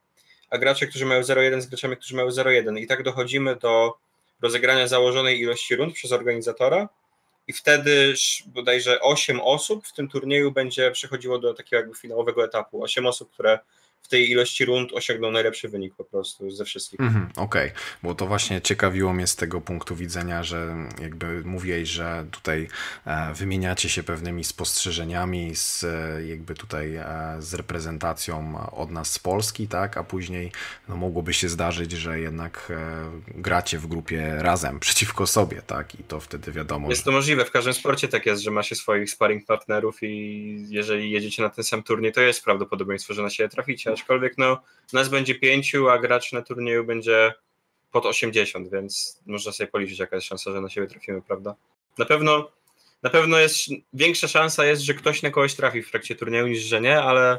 a 0.51 0.59
gracze, 0.59 0.87
którzy 0.87 1.07
mają 1.07 1.21
0-1 1.21 1.61
z 1.61 1.67
graczami, 1.67 1.97
którzy 1.97 2.17
mają 2.17 2.29
0-1 2.29 2.79
i 2.79 2.87
tak 2.87 3.03
dochodzimy 3.03 3.57
do 3.57 3.95
rozegrania 4.43 4.89
założonej 4.89 5.41
ilości 5.41 5.77
rund 5.77 5.95
przez 5.95 6.13
organizatora 6.13 6.89
i 7.49 7.53
wtedy 7.53 8.15
bodajże 8.47 9.01
8 9.01 9.41
osób 9.41 9.87
w 9.87 9.93
tym 9.93 10.09
turnieju 10.09 10.53
będzie 10.53 10.91
przechodziło 10.91 11.39
do 11.39 11.55
takiego 11.55 11.77
jakby 11.77 11.95
finałowego 11.95 12.45
etapu. 12.45 12.83
8 12.83 13.07
osób, 13.07 13.31
które 13.31 13.59
w 14.07 14.09
tej 14.09 14.31
ilości 14.31 14.65
rund 14.65 14.93
osiągnął 14.93 15.31
najlepszy 15.31 15.69
wynik 15.69 15.95
po 15.95 16.05
prostu 16.05 16.51
ze 16.51 16.65
wszystkich. 16.65 17.01
Mm, 17.01 17.29
Okej, 17.37 17.71
okay. 17.71 17.83
bo 18.03 18.15
to 18.15 18.27
właśnie 18.27 18.61
ciekawiło 18.61 19.13
mnie 19.13 19.27
z 19.27 19.37
tego 19.37 19.61
punktu 19.61 19.97
widzenia, 19.97 20.43
że 20.43 20.77
jakby 21.03 21.43
mówiłeś, 21.45 21.89
że 21.89 22.27
tutaj 22.31 22.69
e, 23.05 23.35
wymieniacie 23.35 23.89
się 23.89 24.03
pewnymi 24.03 24.45
spostrzeżeniami 24.45 25.57
z 25.57 25.85
e, 25.85 26.27
jakby 26.27 26.55
tutaj 26.55 26.97
e, 26.97 27.37
z 27.39 27.55
reprezentacją 27.55 28.61
od 28.73 28.91
nas 28.91 29.13
z 29.13 29.19
Polski, 29.19 29.69
tak, 29.69 29.97
a 29.97 30.05
później 30.05 30.53
no, 30.89 30.97
mogłoby 30.97 31.35
się 31.35 31.49
zdarzyć, 31.49 31.93
że 31.93 32.21
jednak 32.21 32.73
gracie 33.29 33.79
w 33.79 33.87
grupie 33.87 34.35
razem 34.39 34.81
przeciwko 34.81 35.27
sobie, 35.27 35.63
tak, 35.63 36.01
i 36.01 36.05
to 36.05 36.21
wtedy 36.21 36.53
wiadomo. 36.53 36.91
Jest 36.91 37.05
to 37.05 37.13
możliwe, 37.13 37.45
w 37.45 37.51
każdym 37.51 37.75
sporcie 37.75 38.09
tak 38.09 38.27
jest, 38.27 38.43
że 38.43 38.51
ma 38.51 38.63
się 38.63 38.75
swoich 38.75 39.11
sparring 39.11 39.47
partnerów 39.47 39.99
i 40.03 40.67
jeżeli 40.69 41.11
jedziecie 41.11 41.43
na 41.43 41.51
ten 41.51 41.65
sam 41.65 41.83
turniej, 41.83 42.13
to 42.13 42.21
jest 42.21 42.45
prawdopodobieństwo, 42.45 43.15
że 43.15 43.23
na 43.23 43.31
siebie 43.31 43.49
traficie, 43.49 43.96
aczkolwiek 43.97 44.39
no, 44.39 44.63
nas 44.93 45.09
będzie 45.09 45.35
pięciu, 45.35 45.89
a 45.89 45.99
graczy 45.99 46.35
na 46.35 46.43
turnieju 46.43 46.85
będzie 46.85 47.35
pod 47.93 48.07
80, 48.07 48.71
więc 48.71 49.21
można 49.27 49.53
sobie 49.53 49.69
policzyć, 49.69 49.99
jaka 49.99 50.17
jest 50.17 50.29
szansa, 50.29 50.53
że 50.53 50.61
na 50.61 50.69
siebie 50.69 50.87
trafimy, 50.87 51.23
prawda? 51.23 51.55
Na 51.99 52.05
pewno, 52.05 52.51
na 53.03 53.11
pewno 53.11 53.39
jest 53.39 53.59
większa 53.93 54.29
szansa 54.29 54.65
jest, 54.65 54.83
że 54.83 54.95
ktoś 54.95 55.23
na 55.23 55.31
kogoś 55.31 55.55
trafi 55.55 55.83
w 55.83 55.91
trakcie 55.91 56.17
turnieju 56.17 56.47
niż 56.47 56.63
że 56.63 56.81
nie, 56.81 57.03
ale 57.03 57.39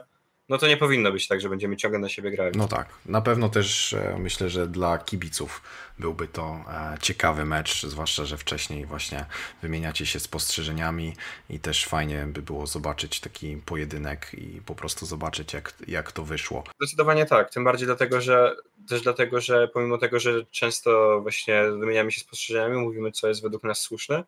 no 0.50 0.58
to 0.58 0.68
nie 0.68 0.78
powinno 0.78 1.12
być 1.12 1.28
tak, 1.28 1.42
że 1.42 1.50
będziemy 1.50 1.78
ciągle 1.78 2.00
na 2.00 2.10
siebie 2.10 2.32
grali. 2.32 2.58
No 2.58 2.68
tak, 2.68 2.90
na 3.06 3.22
pewno 3.22 3.50
też 3.50 3.94
e, 3.94 4.16
myślę, 4.20 4.50
że 4.50 4.68
dla 4.68 4.98
kibiców 4.98 5.62
byłby 6.00 6.28
to 6.28 6.60
e, 6.68 6.98
ciekawy 7.02 7.46
mecz, 7.46 7.86
zwłaszcza, 7.86 8.26
że 8.26 8.38
wcześniej 8.38 8.86
właśnie 8.86 9.26
wymieniacie 9.62 10.06
się 10.06 10.20
spostrzeżeniami 10.20 11.14
i 11.50 11.60
też 11.60 11.86
fajnie 11.86 12.26
by 12.28 12.42
było 12.42 12.68
zobaczyć 12.68 13.20
taki 13.20 13.58
pojedynek 13.58 14.32
i 14.34 14.62
po 14.62 14.76
prostu 14.76 15.06
zobaczyć, 15.06 15.54
jak, 15.54 15.74
jak 15.88 16.12
to 16.12 16.24
wyszło. 16.24 16.64
Zdecydowanie 16.80 17.26
tak, 17.26 17.50
tym 17.50 17.64
bardziej 17.64 17.86
dlatego, 17.86 18.22
że 18.22 18.56
też 18.90 19.02
dlatego, 19.02 19.42
że 19.42 19.68
pomimo 19.68 19.98
tego, 19.98 20.20
że 20.20 20.46
często 20.52 21.20
właśnie 21.22 21.64
wymieniamy 21.80 22.12
się 22.12 22.22
spostrzeżeniami, 22.22 22.78
mówimy, 22.78 23.12
co 23.12 23.28
jest 23.28 23.42
według 23.42 23.64
nas 23.64 23.80
słuszne, 23.80 24.24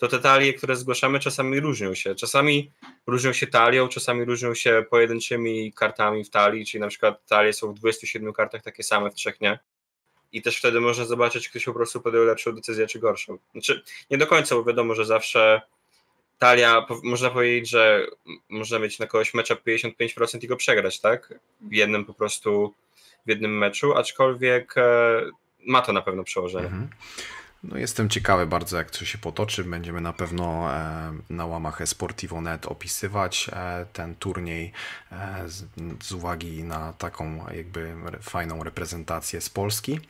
to 0.00 0.08
te 0.08 0.18
talie, 0.18 0.54
które 0.54 0.76
zgłaszamy, 0.76 1.20
czasami 1.20 1.60
różnią 1.60 1.94
się. 1.94 2.14
Czasami 2.14 2.72
różnią 3.06 3.32
się 3.32 3.46
talią, 3.46 3.88
czasami 3.88 4.24
różnią 4.24 4.54
się 4.54 4.84
pojedynczymi 4.90 5.72
kartami 5.72 6.24
w 6.24 6.30
talii, 6.30 6.66
czyli 6.66 6.80
na 6.80 6.88
przykład 6.88 7.26
talie 7.26 7.52
są 7.52 7.72
w 7.72 7.74
27 7.74 8.32
kartach 8.32 8.62
takie 8.62 8.82
same, 8.82 9.10
w 9.10 9.14
trzech 9.14 9.40
nie. 9.40 9.58
I 10.32 10.42
też 10.42 10.56
wtedy 10.56 10.80
można 10.80 11.04
zobaczyć, 11.04 11.48
ktoś 11.48 11.64
po 11.64 11.74
prostu 11.74 12.00
podjął 12.00 12.24
lepszą 12.24 12.52
decyzję, 12.52 12.86
czy 12.86 12.98
gorszą. 12.98 13.38
Znaczy, 13.52 13.82
nie 14.10 14.18
do 14.18 14.26
końca, 14.26 14.54
bo 14.54 14.64
wiadomo, 14.64 14.94
że 14.94 15.04
zawsze 15.04 15.60
talia, 16.38 16.86
można 17.02 17.30
powiedzieć, 17.30 17.70
że 17.70 18.06
można 18.48 18.78
mieć 18.78 18.98
na 18.98 19.06
kogoś 19.06 19.34
mecza 19.34 19.54
55% 19.54 20.44
i 20.44 20.46
go 20.46 20.56
przegrać, 20.56 21.00
tak? 21.00 21.34
W 21.60 21.72
jednym 21.72 22.04
po 22.04 22.14
prostu, 22.14 22.74
w 23.26 23.28
jednym 23.28 23.58
meczu, 23.58 23.96
aczkolwiek 23.96 24.74
e, 24.76 25.22
ma 25.66 25.82
to 25.82 25.92
na 25.92 26.02
pewno 26.02 26.24
przełożenie. 26.24 26.66
Mhm. 26.66 26.88
No 27.62 27.76
jestem 27.76 28.08
ciekawy 28.08 28.46
bardzo, 28.46 28.76
jak 28.76 28.90
to 28.90 29.04
się 29.04 29.18
potoczy. 29.18 29.64
Będziemy 29.64 30.00
na 30.00 30.12
pewno 30.12 30.74
e, 30.74 31.12
na 31.30 31.46
łamach 31.46 31.80
Esportivo.net 31.80 32.66
opisywać 32.66 33.50
e, 33.52 33.86
ten 33.92 34.14
turniej 34.14 34.72
e, 35.12 35.44
z 36.02 36.12
uwagi 36.12 36.64
na 36.64 36.92
taką 36.92 37.46
jakby 37.54 37.94
fajną 38.22 38.64
reprezentację 38.64 39.40
z 39.40 39.50
Polski. 39.50 40.00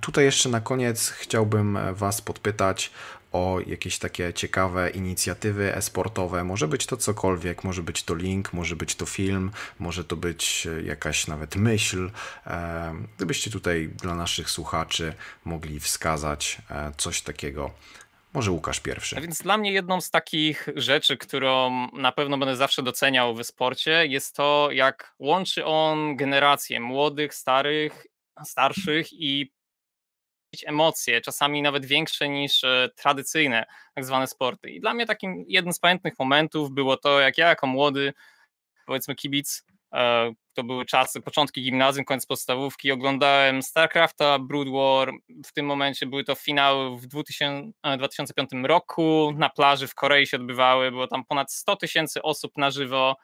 Tutaj 0.00 0.24
jeszcze 0.24 0.48
na 0.48 0.60
koniec 0.60 1.08
chciałbym 1.08 1.78
Was 1.92 2.20
podpytać 2.20 2.90
o 3.34 3.60
jakieś 3.66 3.98
takie 3.98 4.32
ciekawe 4.32 4.90
inicjatywy 4.90 5.74
esportowe. 5.74 6.44
Może 6.44 6.68
być 6.68 6.86
to 6.86 6.96
cokolwiek, 6.96 7.64
może 7.64 7.82
być 7.82 8.02
to 8.02 8.14
link, 8.14 8.52
może 8.52 8.76
być 8.76 8.94
to 8.94 9.06
film, 9.06 9.50
może 9.78 10.04
to 10.04 10.16
być 10.16 10.66
e, 10.66 10.82
jakaś 10.82 11.26
nawet 11.26 11.56
myśl. 11.56 12.10
E, 12.46 12.94
gdybyście 13.16 13.50
tutaj 13.50 13.88
dla 13.88 14.14
naszych 14.14 14.50
słuchaczy 14.50 15.14
mogli 15.44 15.80
wskazać 15.80 16.58
e, 16.70 16.92
coś 16.96 17.22
takiego. 17.22 17.70
Może 18.34 18.50
Łukasz 18.50 18.80
pierwszy. 18.80 19.16
A 19.16 19.20
więc 19.20 19.42
dla 19.42 19.58
mnie 19.58 19.72
jedną 19.72 20.00
z 20.00 20.10
takich 20.10 20.68
rzeczy, 20.76 21.16
którą 21.16 21.70
na 21.92 22.12
pewno 22.12 22.38
będę 22.38 22.56
zawsze 22.56 22.82
doceniał 22.82 23.34
w 23.34 23.44
sporcie, 23.44 24.06
jest 24.06 24.36
to, 24.36 24.68
jak 24.72 25.14
łączy 25.18 25.64
on 25.64 26.16
generacje 26.16 26.80
młodych, 26.80 27.34
starych, 27.34 28.06
starszych 28.44 29.12
i 29.12 29.53
emocje, 30.66 31.20
czasami 31.20 31.62
nawet 31.62 31.86
większe 31.86 32.28
niż 32.28 32.64
e, 32.64 32.88
tradycyjne 32.96 33.66
tak 33.94 34.04
zwane 34.04 34.26
sporty. 34.26 34.70
I 34.70 34.80
dla 34.80 34.94
mnie 34.94 35.06
takim 35.06 35.44
jednym 35.48 35.72
z 35.72 35.78
pamiętnych 35.78 36.14
momentów 36.18 36.70
było 36.70 36.96
to, 36.96 37.20
jak 37.20 37.38
ja 37.38 37.48
jako 37.48 37.66
młody, 37.66 38.12
powiedzmy 38.86 39.14
kibic, 39.14 39.64
e, 39.94 40.32
to 40.54 40.64
były 40.64 40.84
czasy, 40.84 41.20
początki 41.20 41.62
gimnazjum, 41.62 42.04
koniec 42.04 42.26
podstawówki, 42.26 42.92
oglądałem 42.92 43.62
StarCrafta, 43.62 44.38
Brood 44.38 44.68
War, 44.68 45.12
w 45.46 45.52
tym 45.52 45.66
momencie 45.66 46.06
były 46.06 46.24
to 46.24 46.34
finały 46.34 46.98
w 46.98 47.06
2000, 47.06 47.72
2005 47.98 48.50
e, 48.52 48.68
roku, 48.68 49.32
na 49.36 49.48
plaży 49.50 49.86
w 49.86 49.94
Korei 49.94 50.26
się 50.26 50.36
odbywały, 50.36 50.90
było 50.90 51.06
tam 51.06 51.24
ponad 51.24 51.52
100 51.52 51.76
tysięcy 51.76 52.22
osób 52.22 52.52
na 52.56 52.70
żywo, 52.70 53.16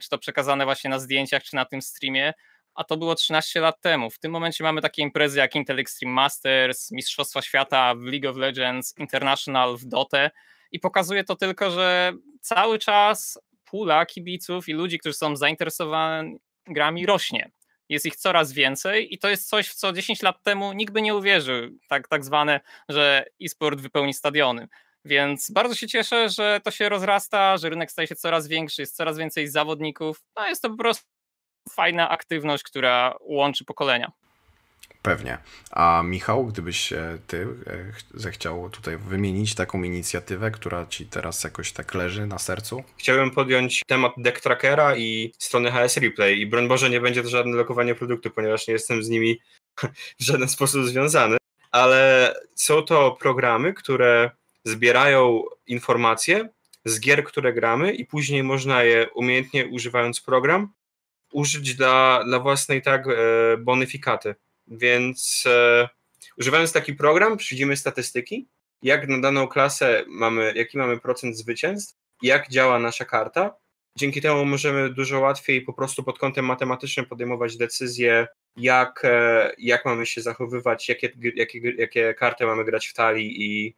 czy 0.00 0.08
to 0.10 0.18
przekazane 0.18 0.64
właśnie 0.64 0.90
na 0.90 0.98
zdjęciach, 0.98 1.42
czy 1.42 1.56
na 1.56 1.64
tym 1.64 1.82
streamie, 1.82 2.32
a 2.74 2.84
to 2.84 2.96
było 2.96 3.14
13 3.14 3.60
lat 3.60 3.80
temu. 3.80 4.10
W 4.10 4.18
tym 4.18 4.32
momencie 4.32 4.64
mamy 4.64 4.80
takie 4.80 5.02
imprezy 5.02 5.38
jak 5.38 5.54
Intel 5.54 5.78
Extreme 5.78 6.14
Masters, 6.14 6.90
Mistrzostwa 6.90 7.42
Świata 7.42 7.94
w 7.94 8.02
League 8.02 8.30
of 8.30 8.36
Legends, 8.36 8.94
International 8.98 9.76
w 9.76 9.84
Dotę 9.84 10.30
i 10.72 10.80
pokazuje 10.80 11.24
to 11.24 11.36
tylko, 11.36 11.70
że 11.70 12.12
cały 12.40 12.78
czas 12.78 13.38
pula 13.64 14.06
kibiców 14.06 14.68
i 14.68 14.72
ludzi, 14.72 14.98
którzy 14.98 15.14
są 15.14 15.36
zainteresowani 15.36 16.38
grami 16.66 17.06
rośnie. 17.06 17.50
Jest 17.88 18.06
ich 18.06 18.16
coraz 18.16 18.52
więcej 18.52 19.14
i 19.14 19.18
to 19.18 19.28
jest 19.28 19.48
coś, 19.48 19.68
w 19.68 19.74
co 19.74 19.92
10 19.92 20.22
lat 20.22 20.42
temu 20.42 20.72
nikt 20.72 20.92
by 20.92 21.02
nie 21.02 21.14
uwierzył, 21.14 21.70
tak, 21.88 22.08
tak 22.08 22.24
zwane, 22.24 22.60
że 22.88 23.24
e-sport 23.44 23.80
wypełni 23.80 24.14
stadiony. 24.14 24.68
Więc 25.04 25.50
bardzo 25.50 25.74
się 25.74 25.88
cieszę, 25.88 26.28
że 26.28 26.60
to 26.64 26.70
się 26.70 26.88
rozrasta, 26.88 27.56
że 27.56 27.70
rynek 27.70 27.90
staje 27.90 28.08
się 28.08 28.16
coraz 28.16 28.48
większy, 28.48 28.82
jest 28.82 28.96
coraz 28.96 29.18
więcej 29.18 29.48
zawodników. 29.48 30.22
No 30.36 30.48
jest 30.48 30.62
to 30.62 30.70
po 30.70 30.76
prostu 30.76 31.11
fajna 31.70 32.08
aktywność, 32.08 32.62
która 32.62 33.14
łączy 33.20 33.64
pokolenia. 33.64 34.12
Pewnie. 35.02 35.38
A 35.70 36.02
Michał, 36.04 36.46
gdybyś 36.46 36.92
ty 37.26 37.46
e, 37.66 37.92
zechciał 38.14 38.70
tutaj 38.70 38.96
wymienić 38.96 39.54
taką 39.54 39.82
inicjatywę, 39.82 40.50
która 40.50 40.86
ci 40.86 41.06
teraz 41.06 41.44
jakoś 41.44 41.72
tak 41.72 41.94
leży 41.94 42.26
na 42.26 42.38
sercu? 42.38 42.82
Chciałbym 42.96 43.30
podjąć 43.30 43.82
temat 43.86 44.12
deck 44.16 44.40
trackera 44.40 44.96
i 44.96 45.32
strony 45.38 45.70
HS 45.70 45.96
Replay 45.96 46.40
i 46.40 46.46
broń 46.46 46.68
Boże 46.68 46.90
nie 46.90 47.00
będzie 47.00 47.22
to 47.22 47.28
żadne 47.28 47.56
lokowanie 47.56 47.94
produktu, 47.94 48.30
ponieważ 48.30 48.68
nie 48.68 48.74
jestem 48.74 49.02
z 49.02 49.08
nimi 49.08 49.38
w 50.20 50.24
żaden 50.24 50.48
sposób 50.48 50.84
związany, 50.84 51.36
ale 51.70 52.34
są 52.54 52.82
to 52.82 53.16
programy, 53.20 53.74
które 53.74 54.30
zbierają 54.64 55.42
informacje 55.66 56.48
z 56.84 57.00
gier, 57.00 57.24
które 57.24 57.52
gramy 57.52 57.92
i 57.92 58.06
później 58.06 58.42
można 58.42 58.82
je 58.82 59.10
umiejętnie 59.14 59.66
używając 59.66 60.20
program 60.20 60.72
użyć 61.32 61.74
dla, 61.74 62.24
dla 62.24 62.38
własnej 62.38 62.82
tak 62.82 63.06
e, 63.06 63.12
bonifikaty. 63.56 64.34
Więc 64.66 65.44
e, 65.46 65.88
używając 66.38 66.72
taki 66.72 66.94
program, 66.94 67.36
przyjdziemy 67.36 67.76
statystyki, 67.76 68.48
jak 68.82 69.08
na 69.08 69.20
daną 69.20 69.48
klasę 69.48 70.04
mamy, 70.08 70.52
jaki 70.56 70.78
mamy 70.78 71.00
procent 71.00 71.36
zwycięstw, 71.36 71.96
jak 72.22 72.48
działa 72.48 72.78
nasza 72.78 73.04
karta. 73.04 73.54
Dzięki 73.96 74.20
temu 74.20 74.44
możemy 74.44 74.90
dużo 74.90 75.20
łatwiej 75.20 75.62
po 75.62 75.72
prostu 75.72 76.02
pod 76.02 76.18
kątem 76.18 76.44
matematycznym 76.44 77.06
podejmować 77.06 77.56
decyzje, 77.56 78.26
jak, 78.56 79.00
e, 79.04 79.52
jak 79.58 79.84
mamy 79.84 80.06
się 80.06 80.22
zachowywać, 80.22 80.88
jakie, 80.88 81.12
jakie, 81.34 81.58
jakie 81.78 82.14
karty 82.14 82.46
mamy 82.46 82.64
grać 82.64 82.86
w 82.86 82.94
talii 82.94 83.42
i, 83.42 83.76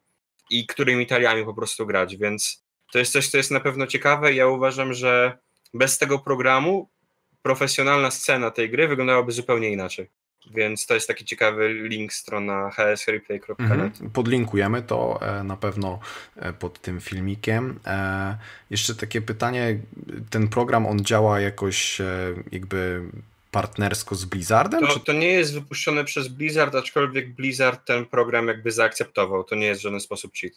i 0.51 0.67
którymi 0.67 1.07
taliami 1.07 1.45
po 1.45 1.55
prostu 1.55 1.87
grać. 1.87 2.17
Więc 2.17 2.65
to 2.93 2.99
jest 2.99 3.13
coś, 3.13 3.29
co 3.29 3.37
jest 3.37 3.51
na 3.51 3.61
pewno 3.61 3.87
ciekawe. 3.87 4.33
Ja 4.33 4.47
uważam, 4.47 4.93
że 4.93 5.39
bez 5.75 5.99
tego 5.99 6.19
programu 6.19 6.91
profesjonalna 7.45 8.11
scena 8.11 8.51
tej 8.51 8.71
gry 8.71 8.89
wyglądałaby 8.89 9.33
zupełnie 9.33 9.71
inaczej. 9.71 10.11
Więc 10.51 10.87
to 10.87 10.95
jest 10.95 11.09
taki 11.09 11.25
ciekawy 11.25 11.69
link 11.69 12.13
strona 12.13 12.71
hsreplay.net. 12.71 13.61
Mhm. 13.61 14.11
Podlinkujemy 14.13 14.83
to 14.83 15.19
e, 15.23 15.45
na 15.45 15.57
pewno 15.57 15.99
e, 16.37 16.53
pod 16.53 16.81
tym 16.81 17.01
filmikiem. 17.01 17.81
E, 17.87 18.37
jeszcze 18.71 18.95
takie 18.95 19.21
pytanie, 19.21 19.79
ten 20.31 20.49
program 20.49 20.87
on 20.87 21.05
działa 21.05 21.41
jakoś 21.41 22.01
jakby 22.53 23.03
partnersko 23.51 24.15
z 24.15 24.25
Blizzardem? 24.25 24.87
To, 24.87 24.99
to 24.99 25.13
nie 25.13 25.33
jest 25.33 25.55
wypuszczone 25.55 26.05
przez 26.05 26.29
Blizzard, 26.29 26.75
aczkolwiek 26.75 27.35
Blizzard 27.35 27.87
ten 27.87 28.07
program 28.07 28.49
jakby 28.49 28.73
zaakceptował. 28.73 29.45
To 29.45 29.55
nie 29.55 29.67
jest 29.67 29.81
w 29.81 29.85
żaden 29.85 30.01
sposób 30.01 30.33
cheat. 30.41 30.53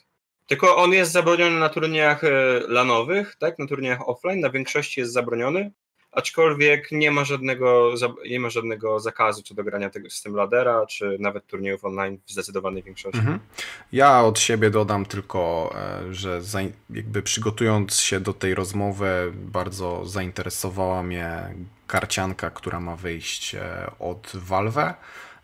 Tylko 0.48 0.78
on 0.78 0.94
jest 0.94 1.12
zabroniony 1.12 1.60
na 1.60 1.70
turniejach 1.70 2.22
lanowych, 2.68 3.36
tak? 3.40 3.60
Na 3.60 3.68
turniejach 3.68 4.10
offline, 4.10 4.40
na 4.40 4.50
większości 4.50 5.00
jest 5.00 5.14
zabroniony 5.14 5.72
aczkolwiek 6.18 6.92
nie 6.92 7.12
ma 7.12 7.24
żadnego, 7.24 7.94
nie 8.30 8.40
ma 8.40 8.50
żadnego 8.50 9.00
zakazu 9.00 9.44
czy 9.44 9.56
do 9.56 9.64
grania 9.64 9.90
tego 9.90 10.10
system 10.10 10.36
ladera, 10.36 10.86
czy 10.86 11.18
nawet 11.20 11.48
turniejów 11.48 11.86
online 11.86 12.18
w 12.26 12.32
zdecydowanej 12.32 12.84
większości. 12.84 13.20
Mhm. 13.20 13.40
Ja 13.92 14.22
od 14.22 14.40
siebie 14.40 14.70
dodam 14.70 15.06
tylko, 15.06 15.74
e, 16.10 16.14
że 16.14 16.42
jakby 16.90 17.22
przygotując 17.22 18.00
się 18.00 18.20
do 18.20 18.34
tej 18.34 18.56
rozmowy, 18.56 19.32
bardzo 19.36 20.06
zainteresowała 20.06 21.04
mnie 21.04 21.56
karcianka, 21.88 22.50
która 22.50 22.80
ma 22.80 22.96
wyjść 22.96 23.56
e, 23.56 23.92
od 24.00 24.32
Valve. 24.34 24.94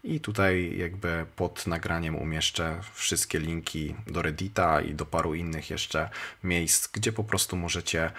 I 0.03 0.19
tutaj 0.19 0.77
jakby 0.77 1.25
pod 1.35 1.67
nagraniem 1.67 2.15
umieszczę 2.15 2.79
wszystkie 2.93 3.39
linki 3.39 3.95
do 4.07 4.21
Reddita 4.21 4.81
i 4.81 4.93
do 4.93 5.05
paru 5.05 5.35
innych 5.35 5.69
jeszcze 5.69 6.09
miejsc, 6.43 6.87
gdzie 6.87 7.11
po 7.11 7.23
prostu 7.23 7.55
możecie 7.55 8.11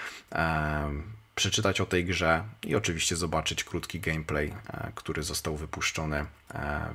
przeczytać 1.34 1.80
o 1.80 1.86
tej 1.86 2.04
grze 2.04 2.44
i 2.62 2.76
oczywiście 2.76 3.16
zobaczyć 3.16 3.64
krótki 3.64 4.00
gameplay, 4.00 4.54
e, 4.72 4.92
który 4.94 5.22
został 5.22 5.56
wypuszczony 5.56 6.16
e, 6.16 6.26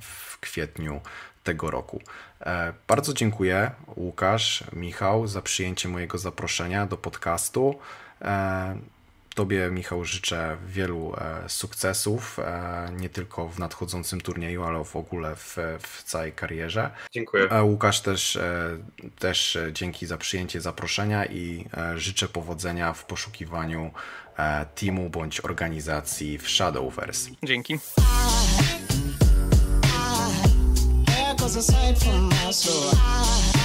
w 0.01 0.39
kwietniu 0.39 1.01
tego 1.43 1.71
roku. 1.71 2.01
E, 2.41 2.73
bardzo 2.87 3.13
dziękuję 3.13 3.71
Łukasz, 3.95 4.63
Michał 4.73 5.27
za 5.27 5.41
przyjęcie 5.41 5.89
mojego 5.89 6.17
zaproszenia 6.17 6.85
do 6.85 6.97
podcastu. 6.97 7.79
Tobie, 9.39 9.71
Michał, 9.71 10.05
życzę 10.05 10.57
wielu 10.67 11.13
e, 11.17 11.49
sukcesów, 11.49 12.39
e, 12.39 12.89
nie 12.97 13.09
tylko 13.09 13.49
w 13.49 13.59
nadchodzącym 13.59 14.21
turnieju, 14.21 14.63
ale 14.63 14.83
w 14.83 14.95
ogóle 14.95 15.35
w, 15.35 15.57
w 15.81 16.03
całej 16.03 16.31
karierze. 16.31 16.91
Dziękuję. 17.11 17.47
A 17.51 17.63
Łukasz 17.63 18.01
też, 18.01 18.35
e, 18.35 18.77
też 19.19 19.57
dzięki 19.71 20.05
za 20.05 20.17
przyjęcie 20.17 20.61
zaproszenia 20.61 21.25
i 21.25 21.65
życzę 21.95 22.27
powodzenia 22.27 22.93
w 22.93 23.05
poszukiwaniu 23.05 23.91
teamu 24.75 25.09
bądź 25.09 25.45
organizacji 25.45 26.37
w 26.37 26.49
Shadowverse. 26.49 27.29
Dzięki. 27.43 27.79
From 31.99 32.29
my 32.29 32.53
soul. 32.53 33.58